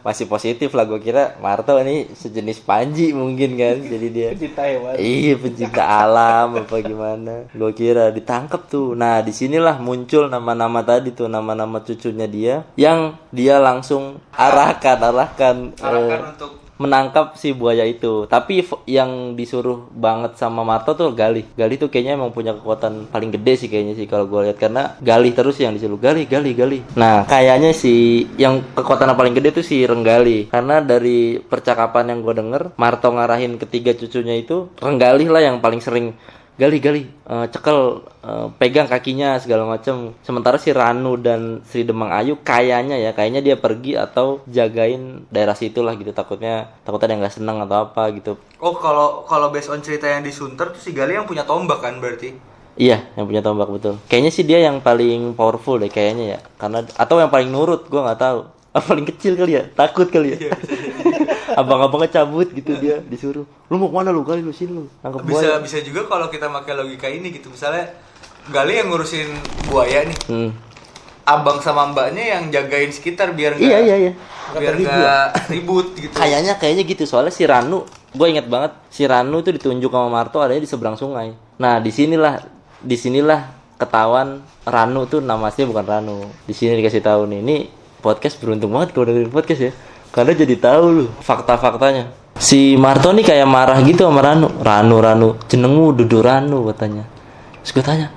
[0.01, 4.97] masih positif lah gue kira Marto ini sejenis panji mungkin kan jadi dia Cinta hewan.
[4.97, 7.35] Iya pencinta alam apa gimana?
[7.53, 8.97] Gue kira ditangkap tuh.
[8.97, 15.57] Nah di sinilah muncul nama-nama tadi tuh nama-nama cucunya dia yang dia langsung arahkan arahkan,
[15.81, 18.27] Arahkan untuk menangkap si buaya itu.
[18.27, 21.47] Tapi yang disuruh banget sama Marto tuh Galih.
[21.55, 24.99] Galih tuh kayaknya emang punya kekuatan paling gede sih kayaknya sih kalau gue lihat karena
[24.99, 26.81] Galih terus yang disuruh Galih Galih Galih.
[26.99, 32.21] Nah kayaknya si yang kekuatan yang paling gede tuh si Renggali karena dari percakapan yang
[32.25, 36.17] gue denger Marto ngarahin ketiga cucunya itu Renggali lah yang paling sering
[36.55, 42.15] Gali gali eh, cekel eh, pegang kakinya segala macam sementara si Ranu dan Sri Demang
[42.15, 46.15] Ayu kayaknya ya kayaknya dia pergi atau jagain daerah situ lah gitu.
[46.15, 48.39] Takutnya takutnya ada yang nggak seneng atau apa gitu.
[48.63, 51.83] Oh kalau kalau based on cerita yang di Sunter tuh si Gali yang punya tombak
[51.83, 52.55] kan berarti?
[52.75, 53.99] iya yang punya tombak betul.
[54.11, 56.41] Kayaknya sih dia yang paling powerful deh kayaknya ya.
[56.59, 58.41] Karena atau yang paling nurut gua nggak tahu.
[58.75, 60.51] Ah, paling kecil kali ya takut kali ya
[61.55, 63.47] abang-abangnya cabut gitu dia disuruh.
[63.71, 64.27] Lu mau ke mana lu?
[64.27, 64.91] Kali lu sini lu.
[65.01, 65.63] Nangkep bisa buaya.
[65.63, 67.49] bisa juga kalau kita pakai logika ini gitu.
[67.49, 67.95] Misalnya
[68.45, 69.29] Gali yang ngurusin
[69.73, 70.19] buaya nih.
[70.29, 70.53] Hmm.
[71.25, 74.13] abang sama mbaknya yang jagain sekitar biar nggak iya iya iya.
[74.53, 76.13] biar nggak ribut gitu.
[76.13, 77.09] Kayaknya kayaknya gitu.
[77.09, 81.01] Soalnya si Ranu gue inget banget si Ranu itu ditunjuk sama Marto adanya di seberang
[81.01, 81.33] sungai.
[81.57, 82.45] Nah di sinilah
[82.77, 83.41] di sinilah
[83.81, 86.29] ketahuan Ranu tuh nama aslinya bukan Ranu.
[86.45, 87.57] Di sini dikasih tahu nih ini
[88.05, 89.73] podcast beruntung banget kalau dengerin podcast ya
[90.15, 92.15] karena jadi tahu lu fakta-faktanya.
[92.39, 94.49] Si Marto nih kayak marah gitu sama Ranu.
[94.63, 97.03] Ranu Ranu jenengmu Dudu Ranu katanya.
[97.67, 98.09] Terus gue tanya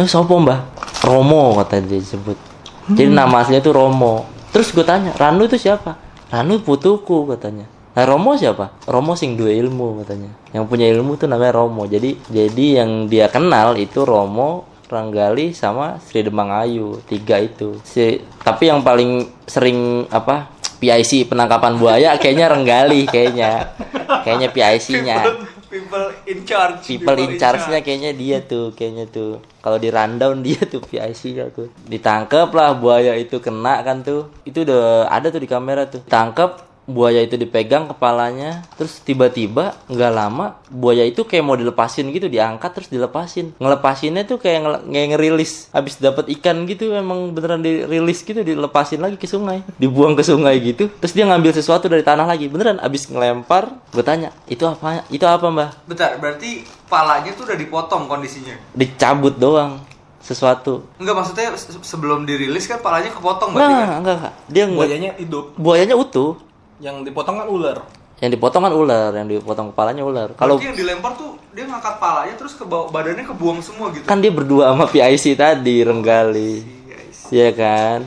[0.00, 0.72] eh sopo mbah?
[1.04, 2.52] Romo kata dia disebut
[2.90, 4.26] jadi nama aslinya tuh Romo.
[4.50, 5.94] Terus gue tanya Ranu itu siapa?
[6.34, 7.70] Ranu putuku katanya.
[7.94, 8.74] Nah Romo siapa?
[8.90, 10.34] Romo sing dua ilmu katanya.
[10.50, 11.86] Yang punya ilmu tuh namanya Romo.
[11.86, 16.98] Jadi jadi yang dia kenal itu Romo Ranggali sama Sri Demang Ayu.
[17.06, 17.78] Tiga itu.
[17.86, 20.50] Si tapi yang paling sering apa
[20.82, 23.70] PIC penangkapan buaya kayaknya Renggali kayaknya.
[24.26, 25.18] Kayaknya PIC-nya
[25.72, 29.40] people in charge people in charge-nya kayaknya dia tuh kayaknya tuh.
[29.64, 34.28] Kalau di rundown dia tuh PIC-nya tuh ditangkep lah buaya itu kena kan tuh.
[34.44, 36.04] Itu udah ada tuh di kamera tuh.
[36.04, 42.26] Tangkep buaya itu dipegang kepalanya terus tiba-tiba nggak lama buaya itu kayak mau dilepasin gitu
[42.26, 47.60] diangkat terus dilepasin ngelepasinnya tuh kayak ngel- kayak ngerilis habis dapat ikan gitu emang beneran
[47.60, 52.02] dirilis gitu dilepasin lagi ke sungai dibuang ke sungai gitu terus dia ngambil sesuatu dari
[52.02, 57.30] tanah lagi beneran habis ngelempar gue tanya itu apa itu apa mbah bentar berarti palanya
[57.30, 59.78] tuh udah dipotong kondisinya dicabut doang
[60.18, 63.82] sesuatu Enggak maksudnya se- sebelum dirilis kan palanya kepotong berarti kan?
[63.82, 64.32] Nah, enggak, enggak.
[64.46, 64.78] Dia enggak.
[64.80, 65.44] Buayanya hidup.
[65.56, 66.32] Buayanya utuh.
[66.82, 67.78] Yang dipotong kan ular.
[68.18, 70.28] Yang dipotong kan ular, yang dipotong kepalanya ular.
[70.34, 74.02] Kalau yang dilempar tuh dia ngangkat palanya terus ke bawah badannya kebuang semua gitu.
[74.02, 76.82] kan dia berdua sama PIC tadi, Renggali.
[77.30, 78.02] Iya kan?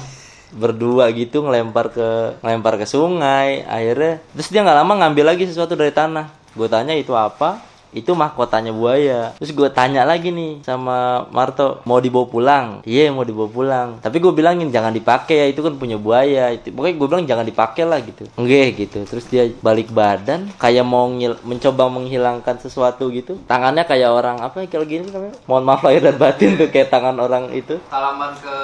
[0.52, 3.64] Berdua gitu ngelempar ke ngelempar ke sungai.
[3.64, 6.28] Akhirnya terus dia nggak lama ngambil lagi sesuatu dari tanah.
[6.52, 7.64] Gue tanya itu apa?
[7.96, 9.32] Itu mahkotanya buaya.
[9.40, 12.66] Terus gue tanya lagi nih sama Marto, mau dibawa pulang?
[12.84, 13.88] Iya mau dibawa pulang.
[14.04, 16.52] Tapi gue bilangin jangan dipakai ya, itu kan punya buaya.
[16.52, 18.28] Itu pokoknya gue bilang jangan dipakai lah gitu.
[18.36, 19.00] Enggak gitu.
[19.08, 23.40] Terus dia balik badan, kayak mau ngil- mencoba menghilangkan sesuatu gitu.
[23.48, 25.40] Tangannya kayak orang apa ya kalau gini namanya?
[25.48, 27.80] Mohon maaf lahir dan batin tuh kayak tangan orang itu.
[27.88, 28.56] Salaman ke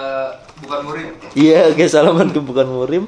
[0.68, 1.08] bukan murid.
[1.32, 3.04] Iya, kayak salaman ke bukan murim.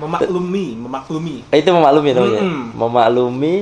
[0.00, 1.44] Memaklumi, memaklumi.
[1.52, 2.42] Eh, itu memaklumi namanya.
[2.42, 2.62] Mm-mm.
[2.74, 3.54] Memaklumi.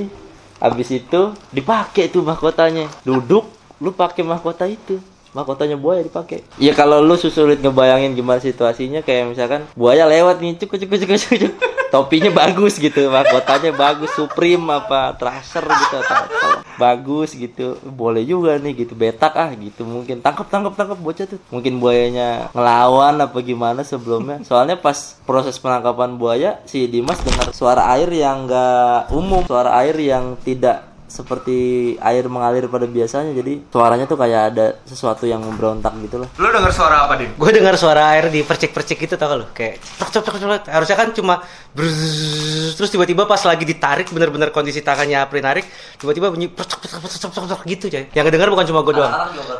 [0.59, 1.21] Habis itu
[1.55, 2.91] dipakai tuh mahkotanya.
[3.07, 3.47] Duduk,
[3.79, 4.99] lu pakai mahkota itu.
[5.31, 6.41] Mahkotanya buaya dipakai.
[6.57, 11.05] Ya kalau lu susulit ngebayangin gimana situasinya kayak misalkan buaya lewat nih cuk cuk cuk
[11.05, 11.53] cuk cuk.
[11.89, 16.61] Topinya bagus gitu, mahkotanya bagus Supreme apa Tracer gitu atau apa.
[16.77, 17.81] Bagus gitu.
[17.81, 21.41] Boleh juga nih gitu betak ah gitu mungkin tangkap tangkap tangkap bocah tuh.
[21.49, 24.37] Mungkin buayanya ngelawan apa gimana sebelumnya.
[24.45, 29.97] Soalnya pas proses penangkapan buaya si Dimas dengar suara air yang enggak umum, suara air
[29.97, 31.57] yang tidak seperti
[31.97, 36.47] air mengalir pada biasanya jadi suaranya tuh kayak ada sesuatu yang memberontak gitu lah Lu
[36.47, 37.33] denger suara apa, Din?
[37.33, 39.45] Gue dengar suara air di percik-percik gitu tau gak lu?
[39.51, 40.61] Kayak cok cok cok cok.
[40.69, 41.41] Harusnya kan cuma
[41.73, 45.65] brrrr, terus tiba-tiba pas lagi ditarik bener-bener kondisi tangannya Apri narik,
[45.97, 48.03] tiba-tiba bunyi percok percok percok percok percok gitu coy.
[48.13, 49.13] Yang denger bukan cuma gue doang.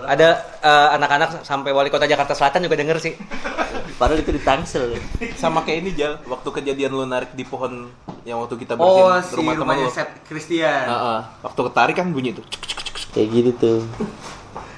[0.05, 0.27] Ada
[0.61, 3.13] eh, anak-anak sampai wali kota Jakarta Selatan juga denger sih.
[3.99, 4.95] padahal itu di Tangsel
[5.35, 7.91] Sama kayak ini Jal, waktu kejadian lu narik di pohon
[8.23, 9.91] yang waktu kita Oh, bersihin si rumah teman rumahnya lu.
[9.91, 10.85] Seth Christian.
[10.87, 11.19] Heeh.
[11.39, 12.45] Waktu ketarik kan bunyi tuh.
[13.09, 13.79] kayak gitu tuh.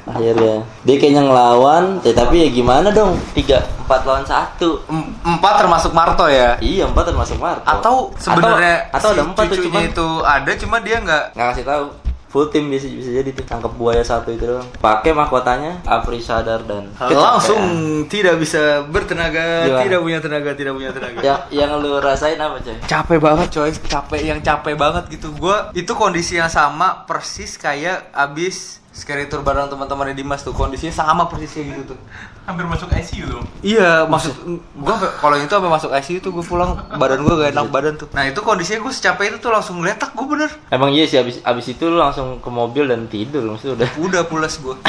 [0.02, 0.66] Akhirnya.
[0.82, 3.14] Dia kayaknya ngelawan ya, tapi ya gimana dong?
[3.38, 4.82] Tiga empat lawan satu.
[4.90, 6.58] Em- Empat termasuk Marto ya?
[6.64, 7.68] iya empat termasuk Marto.
[7.68, 11.66] Atau sebenarnya atau, si ada empat tuh cuman itu ada cuma dia nggak nggak kasih
[11.68, 11.86] tahu
[12.32, 14.66] full tim bisa bisa jadi tuh tangkap buaya satu itu doang.
[14.80, 17.62] Pakai mahkotanya Afri Sadar dan langsung
[18.08, 19.82] tidak bisa bertenaga, Gimana?
[19.86, 21.20] tidak punya tenaga, tidak punya tenaga.
[21.22, 22.78] yang yang lu rasain apa coy?
[22.88, 23.70] Capek banget coy.
[23.76, 25.30] Capek yang capek banget gitu.
[25.36, 30.92] Gua itu kondisi yang sama persis kayak abis scary tour bareng teman-teman Dimas tuh kondisinya
[30.92, 32.00] sama persis kayak gitu tuh.
[32.44, 33.46] Hampir masuk ICU dong.
[33.62, 34.36] iya maksud
[34.76, 38.12] gua kalau itu sampai masuk ICU tuh gua pulang badan gua gak enak badan tuh.
[38.12, 40.52] Nah itu kondisinya gua secapek itu tuh langsung ngeletak gua bener.
[40.68, 43.90] Emang iya sih abis abis itu lu langsung ke mobil dan tidur maksudnya udah.
[43.98, 44.76] Udah pulas gua.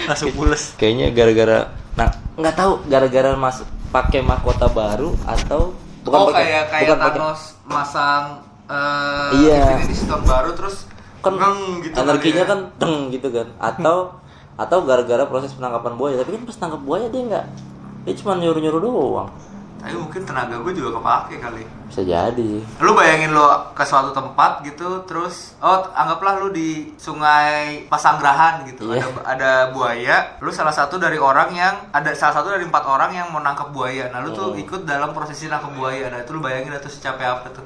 [0.00, 0.74] Langsung pulas.
[0.74, 1.58] Kayaknya gara-gara
[1.90, 5.74] nah nggak tahu gara-gara masuk pakai mahkota baru atau
[6.06, 8.24] oh pakai- kayak kayak bukan Thanos masang
[8.70, 9.62] eh Iya.
[9.76, 10.86] Infinity Stone baru terus
[11.20, 12.50] kan ngeng gitu energinya kali ya.
[12.50, 13.46] kan deng gitu kan.
[13.60, 13.96] Atau
[14.56, 16.14] atau gara-gara proses penangkapan buaya.
[16.20, 17.46] Tapi kan pas tangkap buaya dia nggak
[18.04, 19.30] dia cuma nyuruh nyuruh doang.
[19.80, 21.64] Tapi mungkin tenaga gue juga kepake kali.
[21.88, 22.60] Bisa jadi.
[22.84, 28.92] Lu bayangin lo ke suatu tempat gitu terus oh anggaplah lu di sungai Pasanggerahan gitu.
[28.92, 29.08] Iya.
[29.24, 33.16] ada ada buaya lu salah satu dari orang yang ada salah satu dari empat orang
[33.16, 34.12] yang mau nangkep buaya.
[34.12, 34.60] Nah lu tuh Hmm.
[34.60, 36.12] ikut dalam prosesi nangkep buaya.
[36.12, 37.64] Nah itu lu bayangin itu secapek apa tuh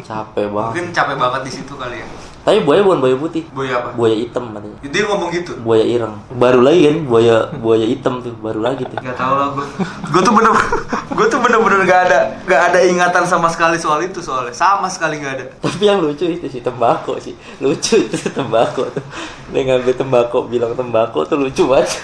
[0.00, 2.06] capek banget Mungkin capek banget di situ kali ya.
[2.40, 3.88] tapi buaya bukan buaya putih Buaya apa?
[3.92, 5.52] buaya hitam katanya Dia ngomong gitu.
[5.58, 9.48] buaya ireng baru lagi kan buaya buaya hitam tuh baru lagi tuh Gak tau lah
[9.52, 9.66] gue.
[10.08, 10.52] gue tuh bener,
[11.18, 14.50] gue tuh bener-bener gak ada, gak ada ingatan sama sekali soal itu soalnya.
[14.50, 15.44] Sama sekali gak ada.
[15.60, 19.04] tapi yang lucu itu sih tembakau sih lucu itu tembakau tuh
[19.48, 22.00] dia ngambil tembakau bilang tembakau tuh lucu banget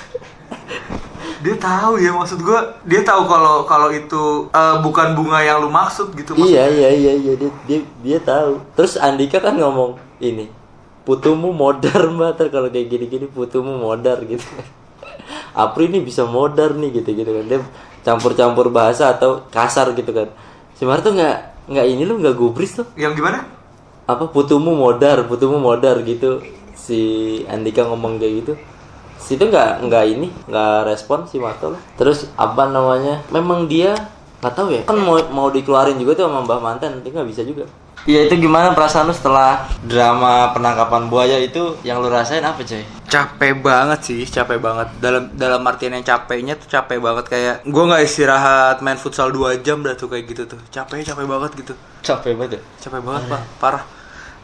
[1.45, 2.57] Dia tahu ya maksud gue,
[2.89, 6.33] dia tahu kalau kalau itu eh, bukan bunga yang lu maksud gitu.
[6.41, 8.65] iya iya iya iya dia, dia dia tahu.
[8.73, 10.49] Terus Andika kan ngomong ini
[11.05, 12.49] putumu modar mbak.
[12.49, 14.41] Kalau kayak gini gini putumu modar gitu.
[15.53, 17.45] Apri ini bisa modar nih gitu gitu kan.
[17.45, 17.61] Dia
[18.01, 20.33] campur-campur bahasa atau kasar gitu kan.
[20.73, 23.45] Si Marto nggak nggak ini lu nggak gubris tuh Yang gimana?
[24.05, 26.41] apa putumu modar putumu modar gitu.
[26.73, 27.01] Si
[27.49, 28.53] Andika ngomong kayak gitu
[29.25, 31.81] situ nggak nggak ini nggak respon si Marto lah.
[31.97, 33.25] Terus apa namanya?
[33.33, 33.97] Memang dia
[34.45, 34.83] nggak tahu ya.
[34.85, 37.65] Kan mau mau dikeluarin juga tuh sama Mbah Manten tapi nggak bisa juga.
[38.05, 42.85] Iya itu gimana perasaan lu setelah drama penangkapan buaya itu yang lu rasain apa coy?
[43.09, 44.93] capek banget sih capek banget.
[45.01, 47.25] Dalam dalam artian yang capeknya tuh capek banget.
[47.31, 50.61] Kayak gue nggak istirahat main futsal 2 jam dah tuh kayak gitu tuh.
[50.69, 51.73] Capek capek banget gitu.
[52.05, 52.63] Capek banget ya?
[52.85, 53.41] capek banget pak.
[53.57, 53.94] Parah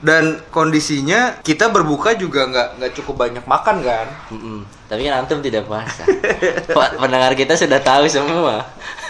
[0.00, 4.58] dan kondisinya kita berbuka juga nggak nggak cukup banyak makan kan Mm-mm.
[4.90, 6.02] Tapi kan antum tidak puasa.
[6.76, 8.66] Pak, Pendengar kita sudah tahu semua.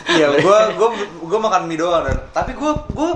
[0.07, 0.88] iya gue gue
[1.24, 3.11] gue makan mie doang dan tapi gue gue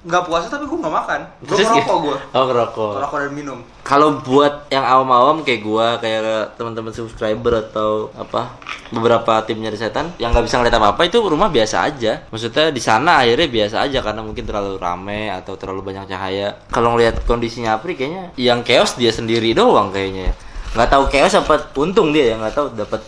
[0.00, 2.08] nggak puasa tapi gue nggak makan gue ngerokok gitu?
[2.08, 2.92] gue Oh ngerokok.
[2.96, 8.54] ngerokok dan minum Kalau buat yang awam-awam kayak gua, kayak teman-teman subscriber atau apa
[8.88, 12.22] beberapa tim nyari setan yang nggak bisa ngeliat apa-apa itu rumah biasa aja.
[12.30, 16.54] Maksudnya di sana akhirnya biasa aja karena mungkin terlalu rame atau terlalu banyak cahaya.
[16.70, 20.34] Kalau ngeliat kondisinya Apri kayaknya yang chaos dia sendiri doang kayaknya ya.
[20.78, 23.00] Nggak tahu chaos apa untung dia ya nggak tahu dapat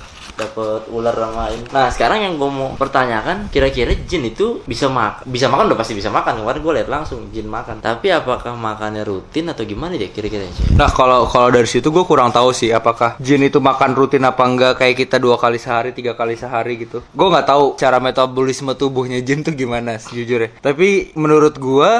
[0.48, 1.64] dapat ular sama ini.
[1.70, 5.22] Nah sekarang yang gue mau pertanyakan, kira-kira jin itu bisa makan?
[5.28, 6.42] Bisa makan udah pasti bisa makan.
[6.42, 7.78] Kemarin gue lihat langsung jin makan.
[7.78, 10.48] Tapi apakah makannya rutin atau gimana ya kira-kira?
[10.74, 14.42] Nah kalau kalau dari situ gue kurang tahu sih apakah jin itu makan rutin apa
[14.42, 17.04] enggak kayak kita dua kali sehari tiga kali sehari gitu.
[17.14, 20.58] Gue nggak tahu cara metabolisme tubuhnya jin tuh gimana sejujurnya.
[20.58, 21.90] Tapi menurut gue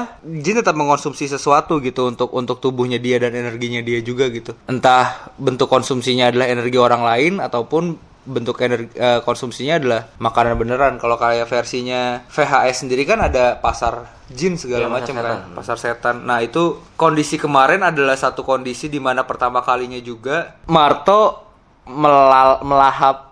[0.43, 4.57] jin tetap mengkonsumsi sesuatu gitu untuk untuk tubuhnya dia dan energinya dia juga gitu.
[4.67, 10.95] Entah bentuk konsumsinya adalah energi orang lain ataupun bentuk energi eh, konsumsinya adalah makanan beneran.
[10.97, 16.17] Kalau kayak versinya VHS sendiri kan ada pasar jin segala pasar macam kan pasar setan.
[16.25, 21.43] Nah itu kondisi kemarin adalah satu kondisi di mana pertama kalinya juga Marto
[21.87, 23.32] melal- melahap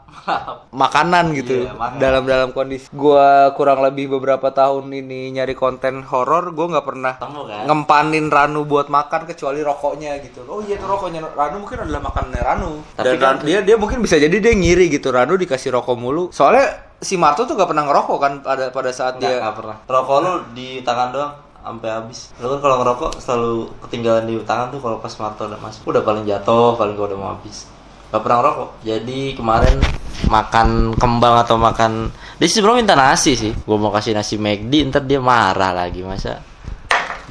[0.70, 6.66] makanan gitu dalam dalam kondisi gua kurang lebih beberapa tahun ini nyari konten horor gua
[6.70, 7.62] nggak pernah Ketemu kan?
[7.64, 12.42] ngempanin Ranu buat makan kecuali rokoknya gitu oh iya itu rokoknya Ranu mungkin adalah makanannya
[12.42, 15.72] Ranu Tapi dan kan- Ranu- dia dia mungkin bisa jadi dia ngiri gitu Ranu dikasih
[15.72, 16.66] rokok mulu soalnya
[16.98, 19.76] si Marto tuh gak pernah ngerokok kan pada pada saat Nggak, dia nggak pernah.
[19.82, 22.28] Rokok lu di tangan doang sampai habis.
[22.36, 25.80] Lu kan kalau ngerokok selalu ketinggalan di tangan tuh kalau pas Marto udah masuk.
[25.86, 27.64] Udah paling jatuh, paling gua udah mau habis.
[28.10, 28.68] Gak pernah ngerokok.
[28.82, 29.78] Jadi kemarin
[30.26, 33.52] makan kembang atau makan dia sih minta nasi sih.
[33.66, 36.42] Gua mau kasih nasi McD, ntar dia marah lagi masa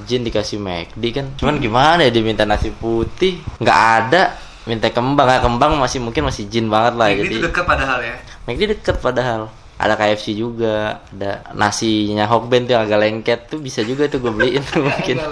[0.07, 1.25] Jin dikasih McD kan.
[1.35, 4.23] Cuman gimana ya dia minta nasi putih, nggak ada.
[4.63, 7.09] Minta kembang, ya kembang masih mungkin masih jin banget lah.
[7.09, 8.15] ini jadi deket padahal ya
[8.45, 13.79] McD deket padahal ada KFC juga ada nasinya Hokben tuh yang agak lengket tuh bisa
[13.79, 15.23] juga tuh gue beliin tuh mungkin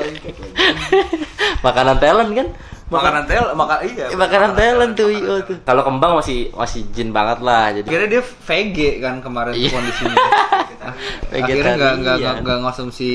[1.68, 2.48] makanan talent kan
[2.88, 7.10] makanan tel makan iya Eh, makanan talent tuh iyo tuh kalau kembang masih masih jin
[7.10, 9.69] banget lah jadi Akhirnya dia VG kan kemarin Iya.
[9.69, 10.15] kondisinya.
[11.38, 13.13] Akhirnya nggak nggak nggak nggak ngonsumsi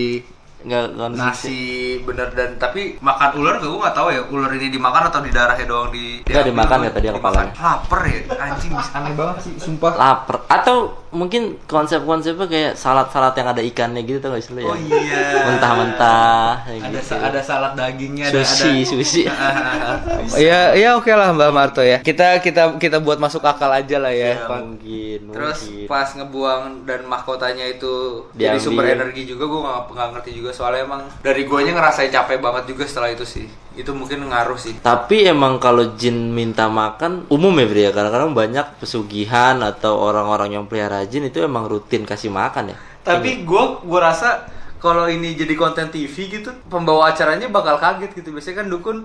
[0.62, 1.18] nggak konsumsi.
[1.18, 1.60] nasi
[2.00, 5.66] bener dan tapi makan ular gue nggak tahu ya ular ini dimakan atau di darahnya
[5.66, 7.14] doang di Nggak, dimakan dia dimakan.
[7.18, 7.52] kepalanya.
[7.58, 13.48] lapar ya anjing bisa aneh banget sih sumpah lapar atau mungkin konsep-konsepnya kayak salad-salad yang
[13.48, 14.66] ada ikannya gitu tau gak sih lu ya?
[14.66, 15.44] Oh iya.
[15.44, 16.98] Mentah-mentah kayak ada gitu.
[17.04, 18.88] sa- ada salad dagingnya ada sushi ada.
[18.88, 19.22] sushi.
[20.42, 22.00] Ya ya oke lah Mbak Marto ya.
[22.00, 25.86] Kita kita kita buat masuk akal aja lah ya, ya, mungkin Terus mungkin.
[25.86, 28.62] pas ngebuang dan mahkotanya itu jadi Diambil.
[28.62, 30.50] sumber energi juga gue nggak nggak ngerti juga.
[30.50, 34.76] Soalnya emang dari guanya ngerasain capek banget juga setelah itu sih itu mungkin ngaruh sih.
[34.80, 37.90] Tapi emang kalau jin minta makan umum ya Bri ya.
[37.90, 42.76] Kadang-kadang banyak pesugihan atau orang-orang yang pelihara jin itu emang rutin kasih makan ya.
[43.02, 44.46] Tapi gue gue rasa
[44.82, 48.34] kalau ini jadi konten TV gitu pembawa acaranya bakal kaget gitu.
[48.34, 48.96] Biasanya kan dukun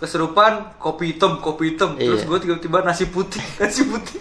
[0.00, 1.94] keserupan kopi hitam kopi hitam.
[1.94, 2.28] Terus Iya.
[2.28, 4.16] gue tiba-tiba nasi putih nasi putih.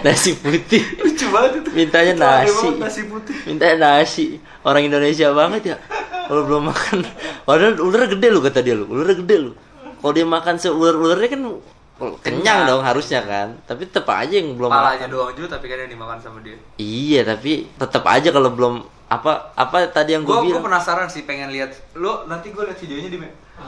[0.00, 0.80] Nasi putih.
[0.98, 1.68] Lucu banget itu.
[1.72, 2.66] Mintanya Itu nasi.
[2.76, 3.36] nasi putih.
[3.44, 4.26] Mintanya nasi.
[4.60, 5.76] Orang Indonesia banget ya.
[6.24, 7.04] Kalau belum makan.
[7.42, 9.52] Padahal ular gede lu kata dia lu Ular gede lu
[9.98, 11.40] Kalau dia makan seular-ularnya kan
[12.20, 13.48] Kenyang dong harusnya kan.
[13.62, 15.08] Tapi tetap aja yang belum palanya makan.
[15.10, 16.56] doang juga tapi kan yang dimakan sama dia.
[16.76, 18.74] Iya tapi tetap aja kalau belum
[19.06, 20.64] apa apa tadi yang gue Gue bilang.
[20.64, 21.70] penasaran sih pengen lihat.
[21.94, 23.20] Lu nanti gue lihat videonya di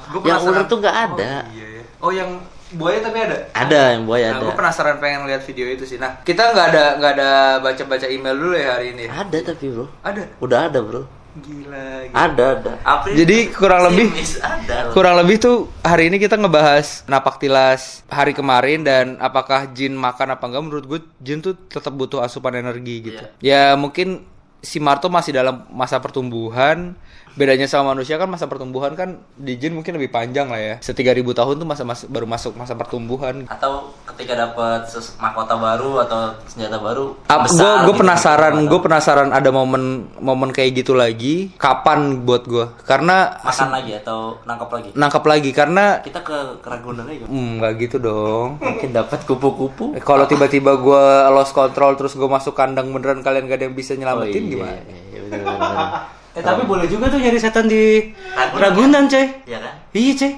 [0.08, 1.82] Gue yang ular tuh nggak ada Oh, iya, iya.
[1.98, 2.30] oh yang
[2.68, 3.38] buaya tapi ada.
[3.52, 5.96] ada yang buaya Nah, ada gue penasaran pengen lihat video itu sih.
[5.96, 7.30] Nah, kita nggak ada nggak ada
[7.60, 9.04] baca-baca email dulu ya hari ini.
[9.06, 10.22] ada tapi bro Ada.
[10.38, 11.02] udah ada bro
[11.36, 11.68] Gila.
[12.08, 12.16] gila.
[12.16, 14.08] ada ada April Jadi kurang lebih
[14.40, 19.92] ada kurang lebih tuh hari ini kita ngebahas napak tilas hari kemarin dan apakah jin
[19.92, 23.20] makan apa enggak menurut gue jin tuh tetap butuh asupan energi gitu.
[23.38, 24.24] Ya mungkin
[24.58, 26.96] si Marto masih dalam masa pertumbuhan.
[27.36, 30.74] Bedanya sama manusia kan masa pertumbuhan kan di jin mungkin lebih panjang lah ya.
[30.80, 33.44] Setiga ribu tahun tuh masa, mas- baru masuk masa pertumbuhan.
[33.46, 39.28] atau ketika dapat mahkota baru atau senjata baru Gue besar gue gitu, penasaran, gue penasaran
[39.30, 39.84] ada momen
[40.16, 41.52] momen kayak gitu lagi.
[41.56, 42.72] Kapan buat gue?
[42.82, 47.72] Karena makan lagi atau nangkap lagi nangkap lagi karena kita ke Ragunan aja hmm, nggak
[47.78, 48.56] gitu dong.
[48.64, 53.44] mungkin dapat kupu-kupu Eh, Kalau tiba-tiba gue lost control terus gue masuk kandang beneran kalian
[53.44, 54.72] gak ada yang bisa nyelamatin iya, gimana?
[54.80, 55.88] iya, iya, bener, bener.
[56.36, 59.24] Eh tapi boleh juga tuh nyari setan di Ragunan, Ragunan, coy.
[59.48, 60.32] Iya kan Iya, coy.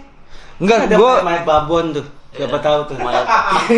[0.59, 2.07] Enggak, ada gue mayat babon tuh.
[2.29, 2.97] Siapa tahu tuh.
[3.03, 3.27] Mayat.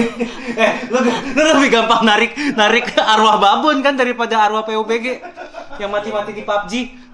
[0.61, 0.99] eh, lu,
[1.33, 5.25] lu lebih gampang narik narik arwah babon kan daripada arwah PUBG
[5.81, 6.73] yang mati-mati di PUBG.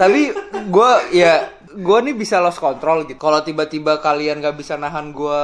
[0.00, 0.28] tapi
[0.68, 1.32] gue ya
[1.72, 3.16] gue nih bisa lost control gitu.
[3.16, 5.40] Kalau tiba-tiba kalian gak bisa nahan gue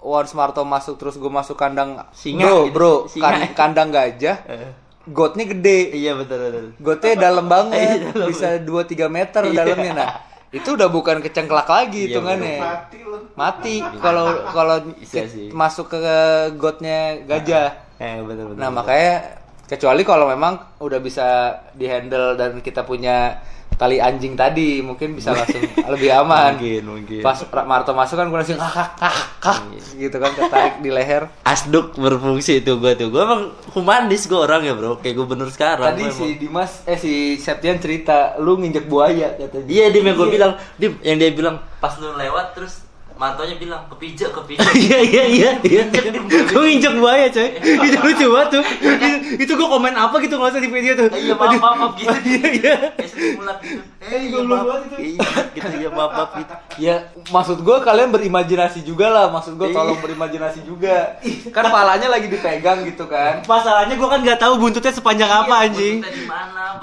[0.00, 2.72] once Marto masuk terus gue masuk kandang Singa bro gitu.
[2.72, 3.24] bro Singa.
[3.24, 4.36] kan- kandang gajah
[5.06, 5.92] gotnya gede.
[5.92, 6.66] Iya betul betul.
[6.78, 7.98] Gotnya dalam banget.
[8.00, 9.56] Iya, dalam bisa 2-3 meter Iya.
[9.56, 9.92] dalamnya.
[9.92, 10.08] Nah
[10.50, 12.58] itu udah bukan kecengklak lagi Iya, hitungannya.
[12.58, 13.18] Mati lu.
[13.34, 13.74] mati.
[13.98, 15.48] Kalau kalau ke- sih.
[15.50, 16.00] masuk ke
[16.54, 17.68] gotnya gajah.
[17.96, 21.26] Eh betul betul nah makanya kecuali kalau memang udah bisa
[21.72, 23.38] dihandle dan kita punya
[23.74, 26.58] tali anjing tadi mungkin bisa langsung lebih aman.
[26.58, 27.20] Mungkin mungkin.
[27.20, 29.58] Pas Marto masuk kan gue langsung ah, ah, ah,
[29.96, 31.30] gitu kan ketarik di leher.
[31.44, 33.08] Asduk berfungsi itu gue tuh.
[33.10, 34.98] Gue emang humanis gue orang ya bro.
[35.02, 36.40] Kayak gubernur sekarang tadi si emang.
[36.40, 39.66] Dimas eh si Septian cerita lu nginjek buaya katanya.
[39.66, 40.52] Iya dim yang gue bilang.
[40.78, 45.50] Dim yang dia bilang pas lu lewat terus mantonya bilang kepijak kepijak Iya iya iya
[45.62, 45.82] iya.
[46.50, 47.48] Gue nginjek buaya coy.
[47.86, 48.64] Itu lucu banget tuh.
[48.82, 49.06] Itu,
[49.38, 51.08] itu gue komen apa gitu nggak usah di video tuh.
[51.14, 52.74] Iya maaf maaf, maaf gitu Iya iya.
[52.98, 53.22] gitu
[54.04, 54.96] eh iya goblok maaf banget itu.
[55.00, 56.94] iya gitu iya maaf maaf gitu Ya,
[57.30, 59.26] maksud gue kalian berimajinasi juga lah.
[59.30, 59.76] Maksud gue Iya.
[59.78, 61.16] tolong berimajinasi juga.
[61.50, 63.46] Kan palanya lagi dipegang gitu kan.
[63.46, 66.02] Masalahnya gue kan nggak tahu buntutnya sepanjang apa anjing.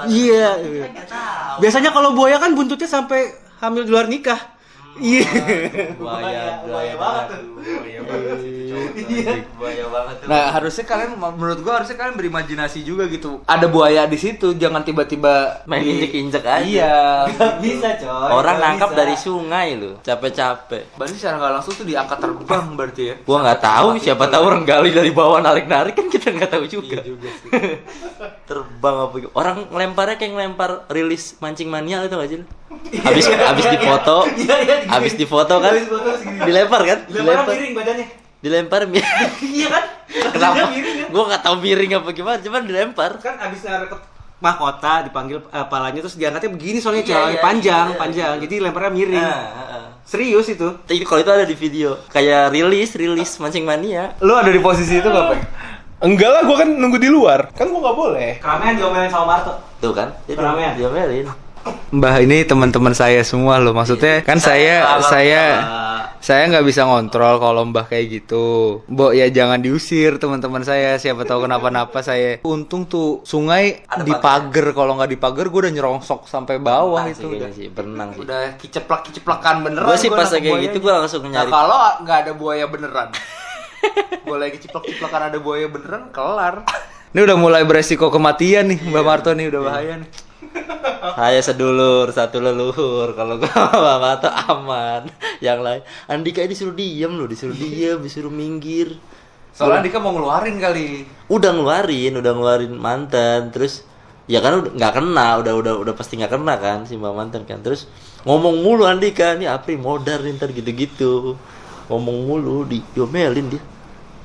[0.07, 0.57] Iya.
[1.59, 4.39] Biasanya kalau buaya kan buntutnya sampai hamil di luar nikah.
[4.93, 5.27] Iya.
[5.95, 9.31] buaya buaya banget tuh buaya banget itu cowok tuh, Iya.
[9.53, 13.39] buaya banget tuh Nah, harusnya kalian menurut gua harusnya kalian berimajinasi juga gitu.
[13.45, 15.33] Ada buaya di situ, jangan tiba-tiba
[15.65, 16.95] main di- injek injek aja Iya.
[17.31, 18.29] Gak bisa coy.
[18.31, 18.99] orang nangkap bisa.
[18.99, 23.15] dari sungai lu capek-capek Berarti secara nggak langsung tuh diangkat terbang berarti ya.
[23.21, 26.65] gua nggak tahu siapa tahu orang gali dari bawah narik narik kan kita nggak tahu
[26.65, 26.99] juga
[28.43, 29.31] terbang apa gitu.
[29.33, 32.45] orang ngelemparnya kayak ngelempar rilis mancing mania itu gak sih lu?
[32.99, 34.89] habis habis difoto Iya, iya, gini.
[34.89, 36.39] habis difoto kan Habis foto segini.
[36.43, 38.07] dilempar kan Dilempar miring badannya.
[38.39, 39.05] dilempar mi-
[39.53, 39.83] Iya kan?
[40.31, 41.07] kenapa miring kan?
[41.09, 43.97] gua nggak tahu miring apa gimana cuman dilempar Kan abis narik ke
[44.37, 48.33] mahkota dipanggil eh, palanya terus diangkatnya begini soalnya Iya, iya, panjang, iya, panjang.
[48.33, 48.41] iya.
[48.41, 49.21] Jadi lemparnya miring.
[49.21, 49.85] Nah, heeh.
[50.01, 50.65] Serius itu.
[50.81, 54.97] Tapi kalau itu ada di video kayak rilis rilis mancing mania Lu ada di posisi
[54.97, 55.37] itu nggak, Pak?
[56.01, 57.53] Enggak lah, gua kan nunggu di luar.
[57.53, 58.31] Kan gua nggak boleh.
[58.41, 59.53] Keramaian diomelin sama Marto.
[59.77, 60.73] tuh kan dia Keramaian.
[60.73, 61.25] diomelin
[61.91, 63.75] Mbah ini teman-teman saya semua loh.
[63.75, 66.23] Maksudnya kan saya saya Mbak.
[66.23, 68.79] saya nggak bisa ngontrol kalau Mbah kayak gitu.
[68.87, 70.95] Mbok ya jangan diusir teman-teman saya.
[70.95, 72.39] Siapa tahu kenapa-napa saya.
[72.41, 74.71] Untung tuh sungai Ada dipagar.
[74.71, 77.35] Kalau nggak dipagar gue udah nyerongsok sampai bawah Berenang itu sih udah.
[77.35, 79.87] kayaknya sih berenang sih Udah kiceplak kiceplakan beneran.
[79.91, 83.07] gue sih gua pas kayak gitu gue langsung Nah nyari kalau nggak ada buaya beneran,
[84.29, 86.63] boleh ciplak-ciplakan ada buaya beneran, kelar.
[87.11, 90.07] Ini udah mulai beresiko kematian nih, Mbak Marto nih udah bahaya nih.
[91.01, 93.13] Saya sedulur satu leluhur.
[93.13, 95.07] Kalau gue sama tuh aman.
[95.41, 98.97] Yang lain Andika disuruh diem loh disuruh diem disuruh minggir.
[99.51, 101.03] Soalnya Dika mau ngeluarin kali.
[101.27, 103.51] udah ngeluarin udah ngeluarin mantan.
[103.51, 103.83] Terus
[104.29, 107.43] ya kan udah nggak kena udah udah udah pasti nggak kena kan si mbak mantan
[107.43, 107.59] kan.
[107.59, 107.89] Terus
[108.23, 111.13] ngomong mulu Andika nih Apri modar nih, ntar gitu gitu
[111.91, 113.61] ngomong mulu di diomelin dia.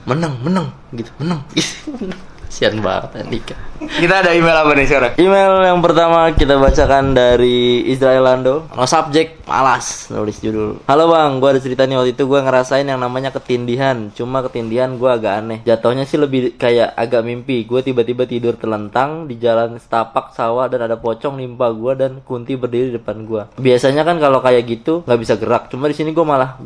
[0.07, 0.71] Menang menang.
[0.95, 1.43] Gitu menang
[2.49, 5.13] Sian banget Andika Kita ada email apa nih sekarang?
[5.21, 8.65] Email yang pertama kita bacakan dari Israel Lando.
[8.73, 10.81] No subjek, malas nulis judul.
[10.89, 14.09] Halo bang, gue ada cerita nih waktu itu gue ngerasain yang namanya ketindihan.
[14.17, 15.59] Cuma ketindihan gue agak aneh.
[15.69, 17.69] Jatuhnya sih lebih kayak agak mimpi.
[17.69, 22.57] Gue tiba-tiba tidur telentang di jalan setapak sawah dan ada pocong nimpa gue dan Kunti
[22.57, 23.61] berdiri di depan gue.
[23.61, 25.69] Biasanya kan kalau kayak gitu nggak bisa gerak.
[25.69, 26.57] Cuma di sini gue malah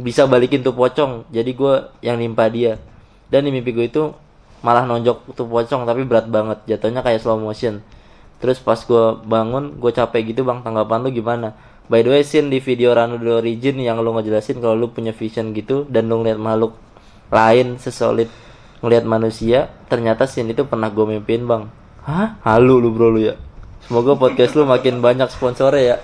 [0.00, 1.28] bisa balikin tuh pocong.
[1.28, 2.80] Jadi gue yang nimpa dia.
[3.28, 4.25] Dan di mimpi gue itu
[4.66, 6.58] malah nonjok tuh pocong tapi berat banget.
[6.66, 7.86] Jatuhnya kayak slow motion.
[8.42, 11.54] Terus pas gue bangun gue capek gitu bang tanggapan lu gimana?
[11.86, 15.14] By the way scene di video Ranu The Origin yang lu ngejelasin kalau lu punya
[15.14, 16.74] vision gitu dan lu ngeliat makhluk
[17.30, 18.26] lain sesolid
[18.82, 21.62] ngeliat manusia ternyata scene itu pernah gue mimpiin bang.
[22.02, 22.42] Hah?
[22.42, 23.38] Halu lu bro lu ya?
[23.86, 25.96] Semoga podcast lu makin banyak sponsornya ya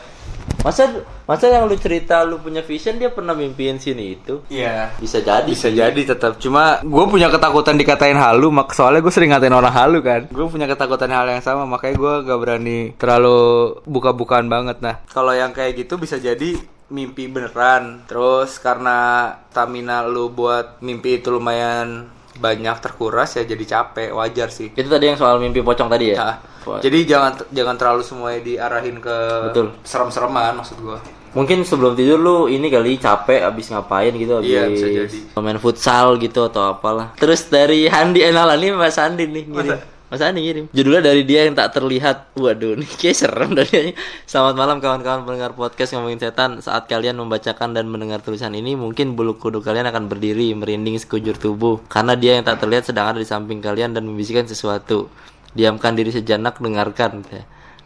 [0.63, 0.87] masa
[1.27, 4.95] masa yang lu cerita lu punya vision dia pernah mimpiin scene itu Iya.
[5.03, 6.39] bisa jadi Bisa jadi tetap.
[6.39, 10.31] Cuma gue punya ketakutan dikatain halu, mak soalnya gue sering ngatain orang halu kan.
[10.31, 13.39] Gue punya ketakutan hal yang sama, makanya gue gak berani terlalu
[13.87, 14.79] buka-bukaan banget.
[14.79, 16.55] Nah, kalau yang kayak gitu bisa jadi
[16.93, 18.05] mimpi beneran.
[18.07, 24.71] Terus karena stamina lu buat mimpi itu lumayan banyak terkuras ya jadi capek, wajar sih.
[24.71, 26.17] itu tadi yang soal mimpi pocong tadi ya
[26.63, 26.79] Ya.
[26.79, 29.17] Jadi jangan jangan terlalu semuanya diarahin ke
[29.51, 29.75] Betul.
[29.83, 30.99] serem-sereman maksud gue.
[31.33, 35.19] Mungkin sebelum tidur lu ini kali capek abis ngapain gitu abis Iya, bisa jadi.
[35.41, 37.17] main futsal gitu atau apalah.
[37.17, 39.81] Terus dari Handi Enala nih Mas Andi nih ngirim.
[40.13, 40.69] Mas Andi ngirim.
[40.77, 42.37] Judulnya dari dia yang tak terlihat.
[42.37, 43.97] Waduh, nih kayak serem dari
[44.29, 46.61] Selamat malam kawan-kawan pendengar podcast ngomongin setan.
[46.61, 51.41] Saat kalian membacakan dan mendengar tulisan ini, mungkin bulu kuduk kalian akan berdiri merinding sekujur
[51.41, 55.09] tubuh karena dia yang tak terlihat sedang ada di samping kalian dan membisikkan sesuatu.
[55.57, 57.25] Diamkan diri sejenak, dengarkan.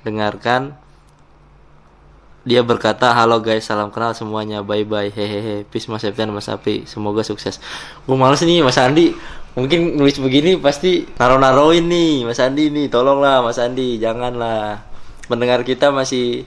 [0.03, 0.75] Dengarkan
[2.43, 6.87] dia berkata, halo guys, salam kenal semuanya, bye bye, hehehe, peace mas Septian, mas Api,
[6.87, 7.59] semoga sukses.
[8.07, 9.19] Gue males nih mas Andi,
[9.57, 14.85] mungkin nulis begini pasti naro-naroin nih, mas Andi nih, tolonglah mas Andi, janganlah.
[15.27, 16.47] Pendengar kita masih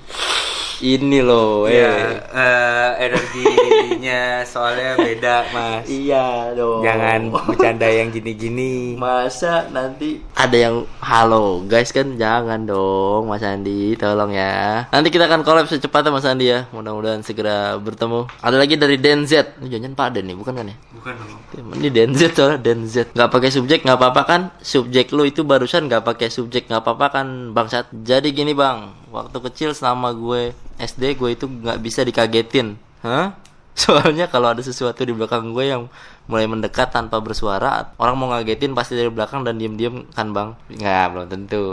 [0.79, 5.83] ini loh, Ya, eh, energinya soalnya beda, Mas.
[5.91, 6.81] Iya dong.
[6.83, 8.95] Jangan bercanda yang gini-gini.
[8.95, 14.87] Masa nanti ada yang halo guys kan jangan dong Mas Andi tolong ya.
[14.87, 16.71] Nanti kita akan collab secepatnya Mas Andi ya.
[16.71, 18.31] Mudah-mudahan segera bertemu.
[18.39, 20.75] Ada lagi dari DenZ ini jangan Pak Den nih bukan kan ya?
[20.95, 21.75] Bukan dong.
[21.75, 24.41] ini DenZ soalnya DenZ nggak pakai subjek nggak apa-apa kan?
[24.63, 27.91] Subjek lu itu barusan nggak pakai subjek nggak apa-apa kan bangsat.
[27.91, 32.77] Jadi gini bang waktu kecil selama gue SD gue itu nggak bisa dikagetin.
[33.01, 33.33] Hah?
[33.79, 35.87] Soalnya kalau ada sesuatu di belakang gue yang
[36.27, 40.49] mulai mendekat tanpa bersuara, orang mau ngagetin pasti dari belakang dan diem-diem kan bang?
[40.69, 41.65] Nggak, belum tentu.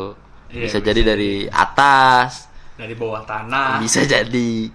[0.47, 2.47] bisa jadi dari atas,
[2.79, 3.83] Dari bawah tanah.
[3.83, 4.71] bisa jadi.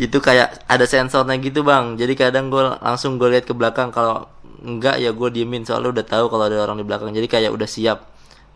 [0.00, 1.98] Itu kayak ada sensornya gitu bang.
[1.98, 3.90] Jadi kadang gue langsung gue lihat ke belakang.
[3.90, 4.30] Kalau
[4.62, 5.66] enggak ya gue diemin.
[5.66, 7.10] Soalnya udah tahu kalau ada orang di belakang.
[7.12, 7.98] Jadi kayak udah siap.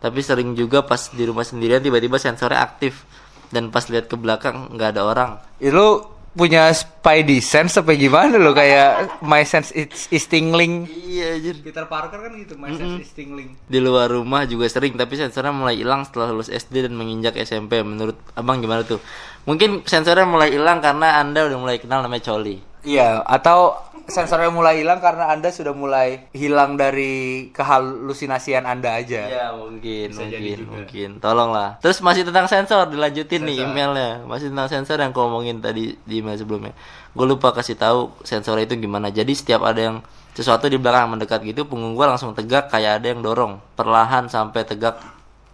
[0.01, 3.05] Tapi sering juga pas di rumah sendirian tiba-tiba sensornya aktif
[3.53, 5.31] dan pas lihat ke belakang nggak ada orang.
[5.59, 6.69] Itu punya
[7.05, 10.89] spidey sense apa gimana lo kayak my sense is, is tingling.
[11.05, 13.53] iya anjir Peter Parker kan gitu, my sense is tingling.
[13.69, 17.85] di luar rumah juga sering tapi sensornya mulai hilang setelah lulus SD dan menginjak SMP
[17.85, 18.97] menurut abang gimana tuh
[19.45, 23.73] mungkin sensornya mulai hilang karena anda udah mulai kenal namanya coli Iya, atau
[24.05, 29.25] sensornya mulai hilang karena Anda sudah mulai hilang dari kehalusinasian Anda aja.
[29.25, 31.09] Ya mungkin, mungkin, mungkin.
[31.17, 31.81] Tolonglah.
[31.81, 34.21] Terus masih tentang sensor, dilanjutin nih emailnya.
[34.29, 36.77] Masih tentang sensor yang kau omongin tadi di email sebelumnya.
[37.15, 39.07] Gue lupa kasih tahu sensor itu gimana.
[39.11, 39.97] Jadi setiap ada yang
[40.35, 43.63] sesuatu di belakang mendekat gitu, punggung gue langsung tegak kayak ada yang dorong.
[43.79, 44.99] Perlahan sampai tegak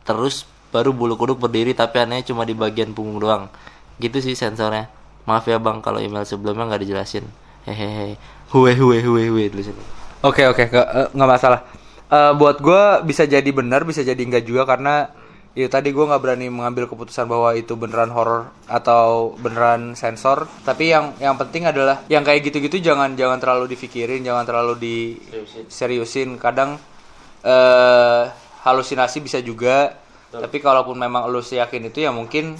[0.02, 3.44] terus baru bulu kuduk berdiri tapi anehnya cuma di bagian punggung doang.
[4.02, 4.89] Gitu sih sensornya.
[5.30, 7.26] Maaf ya bang kalau email sebelumnya nggak dijelasin.
[7.70, 8.18] Hehehe.
[8.50, 9.86] Huwe huwe huwe huwe tulisannya.
[10.26, 11.62] Oke oke nggak eh, nggak masalah.
[12.12, 15.14] Eh, buat gue bisa jadi benar bisa jadi enggak juga karena
[15.52, 20.47] itu tadi gue nggak berani mengambil keputusan bahwa itu beneran horor atau beneran sensor.
[20.64, 26.39] Tapi yang yang penting adalah yang kayak gitu-gitu jangan jangan terlalu dipikirin, jangan terlalu diseriusin.
[26.39, 26.80] Kadang
[27.43, 28.24] eh
[28.64, 29.99] halusinasi bisa juga.
[30.32, 32.56] Tapi kalaupun memang lu yakin itu ya mungkin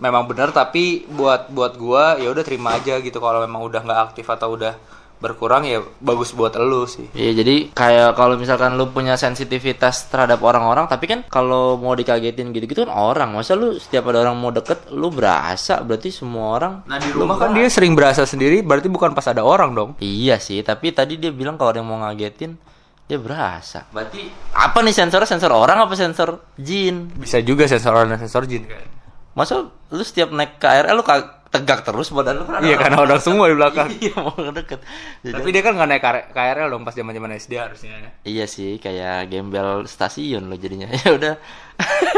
[0.00, 4.00] memang benar tapi buat buat gua ya udah terima aja gitu kalau memang udah nggak
[4.12, 4.76] aktif atau udah
[5.16, 7.08] berkurang ya bagus buat elu sih.
[7.16, 12.52] Iya jadi kayak kalau misalkan lu punya sensitivitas terhadap orang-orang tapi kan kalau mau dikagetin
[12.52, 13.32] gitu-gitu kan orang.
[13.32, 17.40] Masa lu setiap ada orang mau deket lu berasa berarti semua orang nah di rumah
[17.40, 19.90] kan dia sering berasa sendiri berarti bukan pas ada orang dong.
[20.04, 22.60] Iya sih tapi tadi dia bilang kalau ada yang mau ngagetin
[23.06, 23.86] dia berasa.
[23.94, 27.06] Berarti apa nih sensornya sensor orang apa sensor jin?
[27.14, 28.82] bisa juga sensor orang dan sensor jin kan?
[29.38, 31.06] Masa lu setiap naik KRL lu
[31.46, 34.82] tegak terus badan lu kan iya karena orang semua di belakang iya mau deket
[35.20, 38.44] Jadi- tapi dia kan nggak naik KR- KRL dong pas zaman zaman SD harusnya Iya
[38.44, 40.90] sih, kayak gembel stasiun lo jadinya.
[40.98, 41.34] Ya udah.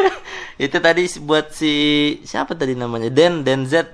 [0.58, 1.74] itu tadi buat si
[2.22, 3.08] siapa tadi namanya?
[3.08, 3.84] Den Den Z.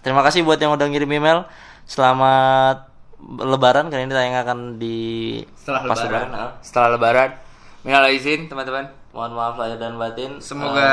[0.00, 1.44] Terima kasih buat yang udah ngirim email.
[1.84, 2.88] Selamat
[3.20, 4.96] Lebaran kali ini tayang akan di
[5.54, 6.28] Setelah pas Lebaran.
[6.32, 6.50] ah.
[6.60, 7.30] setelah lebaran
[7.80, 10.38] minal izin teman-teman Mohon maaf lahir dan batin.
[10.38, 10.90] Semoga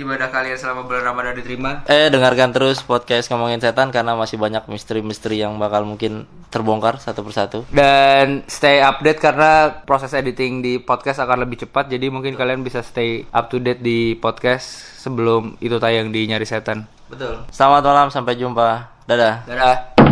[0.00, 1.84] ibadah kalian selama bulan Ramadan diterima.
[1.84, 7.20] Eh dengarkan terus podcast ngomongin setan karena masih banyak misteri-misteri yang bakal mungkin terbongkar satu
[7.20, 7.68] persatu.
[7.68, 11.92] Dan stay update karena proses editing di podcast akan lebih cepat.
[11.92, 14.64] Jadi mungkin kalian bisa stay up to date di podcast
[15.04, 16.88] sebelum itu tayang di Nyari Setan.
[17.12, 17.44] Betul.
[17.52, 18.88] Selamat malam, sampai jumpa.
[19.04, 19.44] Dadah.
[19.44, 20.11] Dadah.